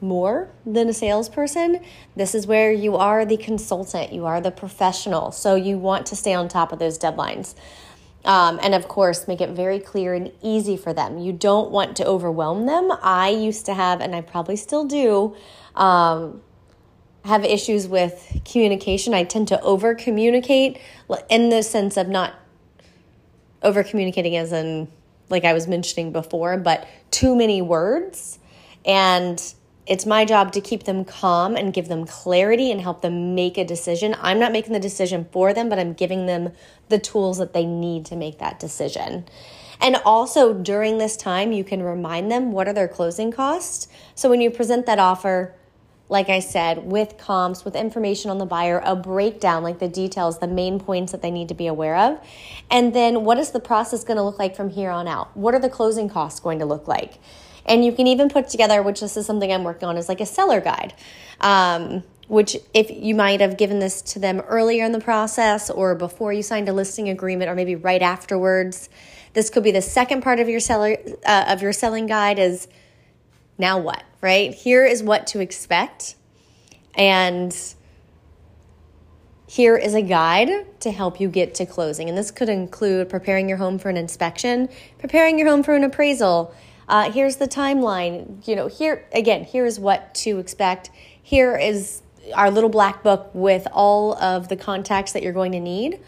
more 0.00 0.48
than 0.64 0.88
a 0.88 0.92
salesperson. 0.92 1.84
This 2.14 2.36
is 2.36 2.46
where 2.46 2.70
you 2.70 2.94
are 2.94 3.24
the 3.24 3.36
consultant, 3.36 4.12
you 4.12 4.26
are 4.26 4.40
the 4.40 4.52
professional. 4.52 5.32
So 5.32 5.56
you 5.56 5.76
want 5.76 6.06
to 6.06 6.14
stay 6.14 6.34
on 6.34 6.46
top 6.46 6.70
of 6.70 6.78
those 6.78 7.00
deadlines. 7.00 7.56
Um, 8.24 8.60
and 8.62 8.76
of 8.76 8.86
course, 8.86 9.26
make 9.26 9.40
it 9.40 9.50
very 9.50 9.80
clear 9.80 10.14
and 10.14 10.30
easy 10.40 10.76
for 10.76 10.92
them. 10.92 11.18
You 11.18 11.32
don't 11.32 11.72
want 11.72 11.96
to 11.96 12.06
overwhelm 12.06 12.66
them. 12.66 12.92
I 13.02 13.30
used 13.30 13.66
to 13.66 13.74
have, 13.74 14.00
and 14.00 14.14
I 14.14 14.20
probably 14.20 14.54
still 14.54 14.84
do, 14.84 15.34
um, 15.74 16.42
have 17.28 17.44
issues 17.44 17.86
with 17.86 18.40
communication. 18.44 19.14
I 19.14 19.24
tend 19.24 19.48
to 19.48 19.60
over 19.60 19.94
communicate 19.94 20.78
in 21.28 21.50
the 21.50 21.62
sense 21.62 21.96
of 21.96 22.08
not 22.08 22.34
over 23.62 23.84
communicating 23.84 24.36
as 24.36 24.52
in 24.52 24.88
like 25.28 25.44
I 25.44 25.52
was 25.52 25.68
mentioning 25.68 26.10
before, 26.10 26.56
but 26.56 26.88
too 27.10 27.36
many 27.36 27.60
words. 27.60 28.38
And 28.86 29.42
it's 29.86 30.06
my 30.06 30.24
job 30.24 30.52
to 30.52 30.60
keep 30.60 30.84
them 30.84 31.04
calm 31.04 31.54
and 31.54 31.72
give 31.72 31.88
them 31.88 32.06
clarity 32.06 32.70
and 32.70 32.80
help 32.80 33.02
them 33.02 33.34
make 33.34 33.58
a 33.58 33.64
decision. 33.64 34.16
I'm 34.20 34.38
not 34.38 34.52
making 34.52 34.72
the 34.72 34.80
decision 34.80 35.26
for 35.30 35.52
them, 35.52 35.68
but 35.68 35.78
I'm 35.78 35.92
giving 35.92 36.24
them 36.24 36.52
the 36.88 36.98
tools 36.98 37.36
that 37.38 37.52
they 37.52 37.66
need 37.66 38.06
to 38.06 38.16
make 38.16 38.38
that 38.38 38.58
decision. 38.58 39.26
And 39.80 39.96
also 40.04 40.54
during 40.54 40.98
this 40.98 41.16
time, 41.16 41.52
you 41.52 41.62
can 41.62 41.82
remind 41.82 42.30
them 42.30 42.52
what 42.52 42.68
are 42.68 42.72
their 42.72 42.88
closing 42.88 43.30
costs. 43.30 43.88
So 44.14 44.30
when 44.30 44.40
you 44.40 44.50
present 44.50 44.86
that 44.86 44.98
offer, 44.98 45.54
like 46.08 46.28
I 46.30 46.38
said, 46.38 46.90
with 46.90 47.18
comps, 47.18 47.64
with 47.64 47.76
information 47.76 48.30
on 48.30 48.38
the 48.38 48.46
buyer, 48.46 48.80
a 48.84 48.96
breakdown, 48.96 49.62
like 49.62 49.78
the 49.78 49.88
details, 49.88 50.38
the 50.38 50.46
main 50.46 50.80
points 50.80 51.12
that 51.12 51.20
they 51.20 51.30
need 51.30 51.48
to 51.48 51.54
be 51.54 51.66
aware 51.66 51.96
of. 51.96 52.18
And 52.70 52.94
then 52.94 53.24
what 53.24 53.38
is 53.38 53.50
the 53.50 53.60
process 53.60 54.04
going 54.04 54.16
to 54.16 54.22
look 54.22 54.38
like 54.38 54.56
from 54.56 54.70
here 54.70 54.90
on 54.90 55.06
out? 55.06 55.36
What 55.36 55.54
are 55.54 55.60
the 55.60 55.68
closing 55.68 56.08
costs 56.08 56.40
going 56.40 56.60
to 56.60 56.64
look 56.64 56.88
like? 56.88 57.18
And 57.66 57.84
you 57.84 57.92
can 57.92 58.06
even 58.06 58.30
put 58.30 58.48
together, 58.48 58.82
which 58.82 59.00
this 59.00 59.16
is 59.16 59.26
something 59.26 59.52
I'm 59.52 59.64
working 59.64 59.86
on, 59.88 59.98
is 59.98 60.08
like 60.08 60.22
a 60.22 60.26
seller 60.26 60.60
guide. 60.60 60.94
Um, 61.40 62.02
which 62.28 62.58
if 62.74 62.90
you 62.90 63.14
might 63.14 63.40
have 63.40 63.56
given 63.56 63.78
this 63.78 64.02
to 64.02 64.18
them 64.18 64.40
earlier 64.40 64.84
in 64.84 64.92
the 64.92 65.00
process 65.00 65.70
or 65.70 65.94
before 65.94 66.32
you 66.32 66.42
signed 66.42 66.68
a 66.68 66.72
listing 66.72 67.08
agreement 67.08 67.50
or 67.50 67.54
maybe 67.54 67.74
right 67.74 68.02
afterwards 68.02 68.90
this 69.32 69.48
could 69.48 69.62
be 69.62 69.70
the 69.70 69.82
second 69.82 70.22
part 70.22 70.38
of 70.38 70.48
your 70.48 70.60
seller 70.60 70.96
uh, 71.24 71.46
of 71.48 71.62
your 71.62 71.72
selling 71.72 72.06
guide 72.06 72.38
is 72.38 72.68
now 73.58 73.78
what, 73.78 74.04
right? 74.20 74.54
Here 74.54 74.84
is 74.84 75.02
what 75.02 75.26
to 75.28 75.40
expect. 75.40 76.14
And 76.94 77.56
here 79.48 79.76
is 79.76 79.94
a 79.94 80.02
guide 80.02 80.80
to 80.80 80.90
help 80.90 81.20
you 81.20 81.28
get 81.28 81.54
to 81.56 81.66
closing. 81.66 82.08
And 82.08 82.16
this 82.16 82.30
could 82.30 82.48
include 82.48 83.08
preparing 83.08 83.48
your 83.48 83.58
home 83.58 83.78
for 83.78 83.88
an 83.88 83.96
inspection, 83.96 84.68
preparing 84.98 85.38
your 85.38 85.48
home 85.48 85.62
for 85.62 85.74
an 85.74 85.84
appraisal. 85.84 86.54
Uh, 86.88 87.10
here's 87.10 87.36
the 87.36 87.48
timeline. 87.48 88.46
You 88.46 88.56
know, 88.56 88.66
here 88.66 89.06
again, 89.12 89.44
here's 89.44 89.80
what 89.80 90.14
to 90.16 90.38
expect. 90.38 90.90
Here 91.22 91.56
is 91.56 92.02
our 92.34 92.50
little 92.50 92.70
black 92.70 93.02
book 93.02 93.30
with 93.32 93.66
all 93.72 94.14
of 94.18 94.48
the 94.48 94.56
contacts 94.56 95.12
that 95.12 95.22
you're 95.22 95.32
going 95.32 95.52
to 95.52 95.60
need, 95.60 96.00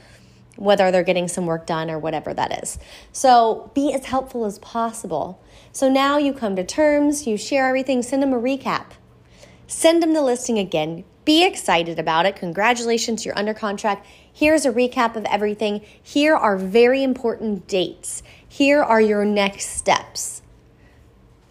whether 0.60 0.90
they're 0.90 1.02
getting 1.02 1.26
some 1.26 1.46
work 1.46 1.66
done 1.66 1.90
or 1.90 1.98
whatever 1.98 2.34
that 2.34 2.62
is. 2.62 2.78
So 3.12 3.70
be 3.74 3.92
as 3.94 4.04
helpful 4.04 4.44
as 4.44 4.58
possible. 4.58 5.42
So 5.72 5.88
now 5.90 6.18
you 6.18 6.34
come 6.34 6.54
to 6.56 6.64
terms, 6.64 7.26
you 7.26 7.38
share 7.38 7.66
everything, 7.66 8.02
send 8.02 8.22
them 8.22 8.34
a 8.34 8.38
recap. 8.38 8.92
Send 9.66 10.02
them 10.02 10.12
the 10.12 10.20
listing 10.20 10.58
again. 10.58 11.04
Be 11.24 11.46
excited 11.46 11.98
about 11.98 12.26
it. 12.26 12.36
Congratulations, 12.36 13.24
you're 13.24 13.38
under 13.38 13.54
contract. 13.54 14.06
Here's 14.30 14.66
a 14.66 14.72
recap 14.72 15.16
of 15.16 15.24
everything. 15.24 15.80
Here 16.02 16.34
are 16.34 16.58
very 16.58 17.02
important 17.02 17.66
dates. 17.66 18.22
Here 18.46 18.82
are 18.82 19.00
your 19.00 19.24
next 19.24 19.70
steps. 19.70 20.42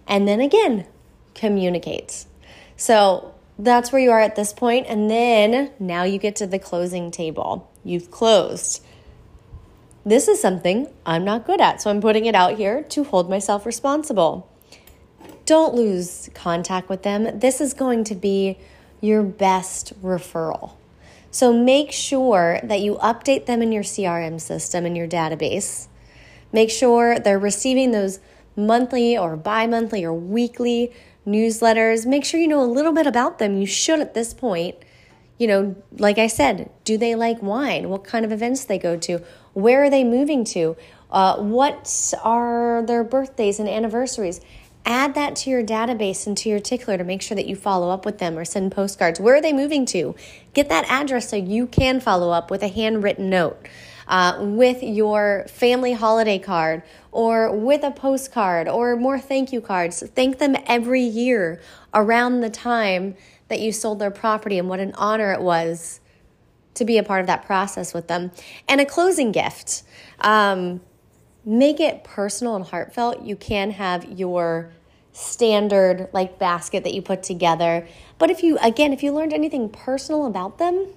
And 0.08 0.28
then 0.28 0.39
again, 0.39 0.86
communicate. 1.34 2.26
So 2.78 3.34
that's 3.58 3.91
where 3.91 4.02
you 4.02 4.12
are 4.12 4.19
at 4.19 4.36
this 4.36 4.54
point. 4.54 4.86
And 4.88 5.10
then 5.10 5.72
now 5.80 6.04
you 6.04 6.19
get 6.19 6.36
to 6.38 6.48
the 6.48 6.60
closing 6.60 7.10
table. 7.10 7.72
You've 7.84 8.12
closed. 8.12 8.84
This 10.10 10.28
is 10.28 10.41
something 10.41 10.88
I'm 11.06 11.24
not 11.24 11.45
good 11.45 11.62
at, 11.62 11.84
so 11.84 11.91
I'm 11.91 12.02
putting 12.02 12.26
it 12.26 12.34
out 12.34 12.58
here 12.58 12.82
to 12.82 13.04
hold 13.04 13.30
myself 13.30 13.63
responsible. 13.63 14.52
Don't 15.45 15.76
lose 15.76 16.32
contact 16.34 16.89
with 16.89 17.04
them. 17.04 17.38
This 17.38 17.62
is 17.62 17.76
going 17.76 18.06
to 18.06 18.15
be 18.15 18.58
your 19.02 19.22
best 19.22 19.93
referral. 20.02 20.72
So 21.30 21.54
make 21.54 21.91
sure 21.91 22.60
that 22.63 22.80
you 22.80 22.95
update 22.95 23.45
them 23.45 23.62
in 23.62 23.72
your 23.72 23.84
CRM 23.84 24.41
system, 24.41 24.84
in 24.88 24.95
your 24.95 25.08
database. 25.08 25.89
Make 26.52 26.72
sure 26.72 27.19
they're 27.19 27.38
receiving 27.38 27.91
those 27.91 28.19
monthly 28.56 29.15
or 29.15 29.38
bi 29.38 29.67
monthly 29.67 30.04
or 30.04 30.12
weekly 30.12 30.91
newsletters. 31.28 32.08
Make 32.08 32.26
sure 32.26 32.39
you 32.39 32.48
know 32.48 32.63
a 32.63 32.65
little 32.65 32.93
bit 32.93 33.06
about 33.06 33.38
them. 33.38 33.60
You 33.60 33.67
should 33.67 34.00
at 34.00 34.15
this 34.15 34.34
point. 34.34 34.76
You 35.38 35.45
know, 35.48 35.76
like 36.00 36.17
I 36.17 36.26
said, 36.26 36.72
do 36.84 36.98
they 36.98 37.13
like 37.13 37.43
wine? 37.43 37.89
What 37.89 38.04
kind 38.04 38.26
of 38.26 38.32
events 38.32 38.65
they 38.65 38.80
go 38.80 38.98
to? 38.98 39.24
Where 39.53 39.83
are 39.83 39.89
they 39.89 40.03
moving 40.03 40.43
to? 40.45 40.77
Uh, 41.12 41.38
what 41.38 42.13
are 42.23 42.83
their 42.85 43.03
birthdays 43.03 43.59
and 43.59 43.67
anniversaries? 43.67 44.41
Add 44.85 45.13
that 45.15 45.35
to 45.38 45.49
your 45.49 45.63
database 45.63 46.25
and 46.25 46.38
to 46.38 46.49
your 46.49 46.59
tickler 46.59 46.97
to 46.97 47.03
make 47.03 47.21
sure 47.21 47.35
that 47.35 47.47
you 47.47 47.55
follow 47.55 47.89
up 47.89 48.05
with 48.05 48.19
them 48.19 48.38
or 48.38 48.45
send 48.45 48.71
postcards. 48.71 49.19
Where 49.19 49.35
are 49.35 49.41
they 49.41 49.53
moving 49.53 49.85
to? 49.88 50.15
Get 50.53 50.69
that 50.69 50.85
address 50.85 51.29
so 51.29 51.35
you 51.35 51.67
can 51.67 51.99
follow 51.99 52.31
up 52.31 52.49
with 52.49 52.63
a 52.63 52.69
handwritten 52.69 53.29
note 53.29 53.67
uh, 54.07 54.38
with 54.39 54.81
your 54.81 55.45
family 55.47 55.93
holiday 55.93 56.39
card 56.39 56.81
or 57.12 57.55
with 57.55 57.83
a 57.83 57.91
postcard 57.91 58.67
or 58.67 58.95
more 58.95 59.19
thank 59.19 59.53
you 59.53 59.62
cards. 59.62 60.03
Thank 60.15 60.39
them 60.39 60.55
every 60.65 61.03
year 61.03 61.62
around 61.93 62.41
the 62.41 62.49
time 62.49 63.15
that 63.47 63.59
you 63.59 63.71
sold 63.71 63.99
their 63.99 64.12
property 64.12 64.57
and 64.57 64.69
what 64.69 64.79
an 64.79 64.93
honor 64.95 65.31
it 65.33 65.41
was 65.41 65.99
to 66.79 66.85
be 66.85 66.97
a 66.97 67.03
part 67.03 67.21
of 67.21 67.27
that 67.27 67.45
process 67.45 67.93
with 67.93 68.07
them. 68.07 68.31
And 68.67 68.81
a 68.81 68.85
closing 68.85 69.31
gift. 69.31 69.83
Um, 70.21 70.81
make 71.45 71.79
it 71.79 72.03
personal 72.03 72.55
and 72.55 72.65
heartfelt. 72.65 73.21
You 73.21 73.35
can 73.35 73.71
have 73.71 74.03
your 74.19 74.71
standard 75.13 76.09
like 76.13 76.39
basket 76.39 76.83
that 76.83 76.93
you 76.93 77.01
put 77.01 77.23
together. 77.23 77.87
But 78.17 78.29
if 78.29 78.43
you, 78.43 78.57
again, 78.59 78.93
if 78.93 79.03
you 79.03 79.11
learned 79.11 79.33
anything 79.33 79.69
personal 79.69 80.25
about 80.25 80.57
them, 80.57 80.87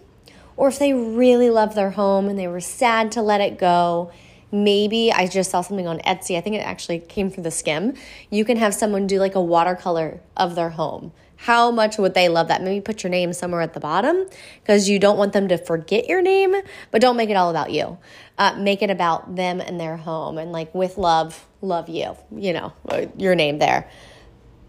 or 0.56 0.68
if 0.68 0.78
they 0.78 0.92
really 0.92 1.50
love 1.50 1.74
their 1.74 1.90
home 1.90 2.28
and 2.28 2.38
they 2.38 2.48
were 2.48 2.60
sad 2.60 3.12
to 3.12 3.22
let 3.22 3.40
it 3.40 3.58
go. 3.58 4.12
Maybe 4.50 5.10
I 5.10 5.26
just 5.26 5.50
saw 5.50 5.62
something 5.62 5.86
on 5.86 5.98
Etsy. 6.00 6.36
I 6.36 6.42
think 6.42 6.56
it 6.56 6.60
actually 6.60 6.98
came 6.98 7.30
from 7.30 7.42
theSkimm. 7.42 7.96
You 8.30 8.44
can 8.44 8.58
have 8.58 8.74
someone 8.74 9.06
do 9.06 9.18
like 9.18 9.34
a 9.34 9.40
watercolor 9.40 10.20
of 10.36 10.54
their 10.54 10.70
home. 10.70 11.12
How 11.42 11.72
much 11.72 11.98
would 11.98 12.14
they 12.14 12.28
love 12.28 12.46
that? 12.48 12.62
Maybe 12.62 12.81
put 12.81 13.02
your 13.02 13.11
name 13.11 13.33
somewhere 13.33 13.62
at 13.62 13.74
the 13.74 13.81
bottom 13.81 14.26
because 14.62 14.88
you 14.88 15.00
don't 15.00 15.18
want 15.18 15.33
them 15.33 15.48
to 15.48 15.59
forget 15.59 16.09
your 16.09 16.22
name, 16.22 16.55
but 16.92 17.00
don't 17.00 17.16
make 17.16 17.31
it 17.31 17.35
all 17.35 17.50
about 17.50 17.72
you. 17.72 17.98
Uh, 18.38 18.55
make 18.57 18.81
it 18.81 18.90
about 18.90 19.35
them 19.35 19.61
and 19.61 19.81
their 19.81 19.96
home 19.96 20.38
and 20.38 20.52
like 20.52 20.72
with 20.72 20.98
love, 20.98 21.44
love 21.61 21.88
you, 21.88 22.16
you 22.37 22.52
know, 22.52 22.72
your 23.16 23.35
name 23.35 23.59
there. 23.59 23.90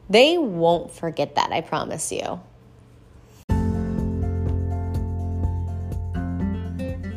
They 0.09 0.39
won't 0.39 0.89
forget 0.89 1.35
that, 1.35 1.51
I 1.51 1.61
promise 1.61 2.11
you. 2.11 2.41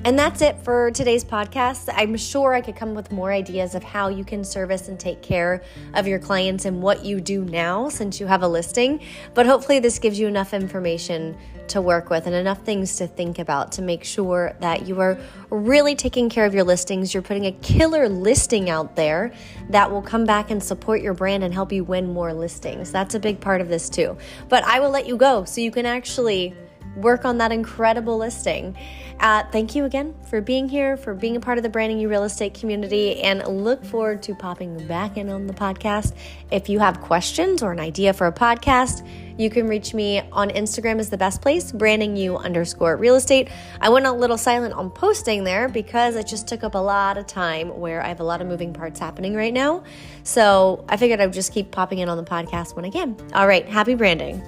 And 0.07 0.17
that's 0.17 0.41
it 0.41 0.63
for 0.63 0.93
today's 0.93 1.25
podcast. 1.25 1.93
I'm 1.93 2.17
sure 2.17 2.55
I 2.55 2.61
could 2.61 2.77
come 2.77 2.95
with 2.95 3.11
more 3.11 3.33
ideas 3.33 3.75
of 3.75 3.83
how 3.83 4.07
you 4.07 4.25
can 4.25 4.45
service 4.45 4.87
and 4.87 5.01
take 5.01 5.21
care 5.21 5.65
of 5.95 6.07
your 6.07 6.21
clients 6.21 6.65
and 6.65 6.81
what 6.81 7.05
you 7.05 7.21
do 7.21 7.45
now 7.45 7.89
since 7.89 8.21
you 8.21 8.29
have 8.29 8.45
a 8.45 8.47
listing. 8.47 9.01
But 9.35 9.47
hopefully, 9.47 9.81
this 9.81 9.99
gives 9.99 10.17
you 10.17 10.29
enough 10.29 10.55
information 10.55 11.37
to 11.67 11.83
work 11.83 12.09
with 12.09 12.27
and 12.27 12.37
enough 12.37 12.63
things 12.63 12.99
to 12.99 13.09
think 13.09 13.41
about 13.41 13.73
to 13.73 13.83
make 13.83 14.05
sure 14.05 14.55
that 14.61 14.87
you 14.87 15.01
are 15.01 15.19
really 15.51 15.97
taking 15.97 16.29
care 16.29 16.47
of 16.47 16.55
your 16.55 16.63
listings. 16.63 17.13
You're 17.13 17.25
putting 17.25 17.47
a 17.47 17.53
killer 17.53 18.09
listing 18.09 18.71
out 18.71 18.95
there 18.95 19.33
that 19.71 19.91
will 19.91 20.03
come 20.03 20.25
back 20.25 20.53
and 20.53 20.63
support 20.63 21.03
your 21.03 21.15
brand 21.15 21.43
and 21.43 21.53
help 21.53 21.73
you 21.73 21.83
win 21.83 22.13
more 22.13 22.33
listings. 22.33 22.93
That's 22.93 23.17
a 23.17 23.19
big 23.19 23.41
part 23.41 23.61
of 23.61 23.69
this, 23.69 23.91
too. 23.91 24.17
But 24.49 24.63
I 24.63 24.79
will 24.79 24.91
let 24.91 25.09
you 25.09 25.17
go 25.17 25.43
so 25.47 25.61
you 25.61 25.73
can 25.73 25.85
actually 25.85 26.55
work 26.97 27.25
on 27.25 27.39
that 27.39 27.53
incredible 27.53 28.19
listing. 28.19 28.77
Uh, 29.21 29.45
thank 29.51 29.75
you 29.75 29.85
again 29.85 30.15
for 30.29 30.41
being 30.41 30.69
here, 30.69 30.97
for 30.97 31.15
being 31.15 31.37
a 31.37 31.41
part 31.41 31.57
of 31.57 31.63
the 31.63 31.71
Branding 31.71 31.99
You 31.99 32.09
Real 32.09 32.25
Estate 32.25 32.53
community, 32.53 33.23
and 33.23 33.47
look 33.47 33.85
forward 33.85 34.23
to 34.25 34.35
popping 34.35 34.87
back 34.87 35.17
in 35.17 35.31
on 35.31 35.47
the 35.47 35.55
podcast. 35.55 36.15
If 36.51 36.69
you 36.69 36.79
have 36.79 37.01
questions 37.01 37.63
or 37.63 37.73
an 37.73 37.81
idea 37.81 38.13
for 38.13 38.27
a 38.27 38.33
podcast, 38.33 39.07
you 39.39 39.51
can 39.51 39.67
reach 39.67 39.95
me 39.95 40.21
on 40.33 40.51
Instagram 40.51 40.99
is 40.99 41.11
the 41.11 41.17
best 41.17 41.43
place, 41.43 41.73
branding 41.73 42.17
you 42.17 42.37
underscore 42.37 42.97
real 42.97 43.17
estate. 43.17 43.49
I 43.81 43.89
went 43.89 44.07
a 44.07 44.13
little 44.13 44.39
silent 44.39 44.75
on 44.75 44.91
posting 44.91 45.45
there 45.45 45.69
because 45.69 46.17
it 46.17 46.27
just 46.27 46.47
took 46.47 46.65
up 46.65 46.75
a 46.75 46.79
lot 46.79 47.19
of 47.19 47.27
time 47.27 47.69
where 47.79 48.03
I 48.03 48.09
have 48.09 48.21
a 48.21 48.25
lot 48.25 48.41
of 48.41 48.47
moving 48.47 48.73
parts 48.73 48.99
happening 48.99 49.35
right 49.35 49.53
now. 49.53 49.85
So 50.25 50.85
I 50.89 50.97
figured 50.97 51.21
I 51.21 51.27
would 51.27 51.35
just 51.35 51.53
keep 51.53 51.71
popping 51.71 51.99
in 51.99 52.09
on 52.09 52.17
the 52.17 52.25
podcast 52.25 52.77
when 52.77 52.85
I 52.85 52.91
can. 52.91 53.17
All 53.35 53.47
right, 53.47 53.67
happy 53.67 53.95
branding. 53.95 54.43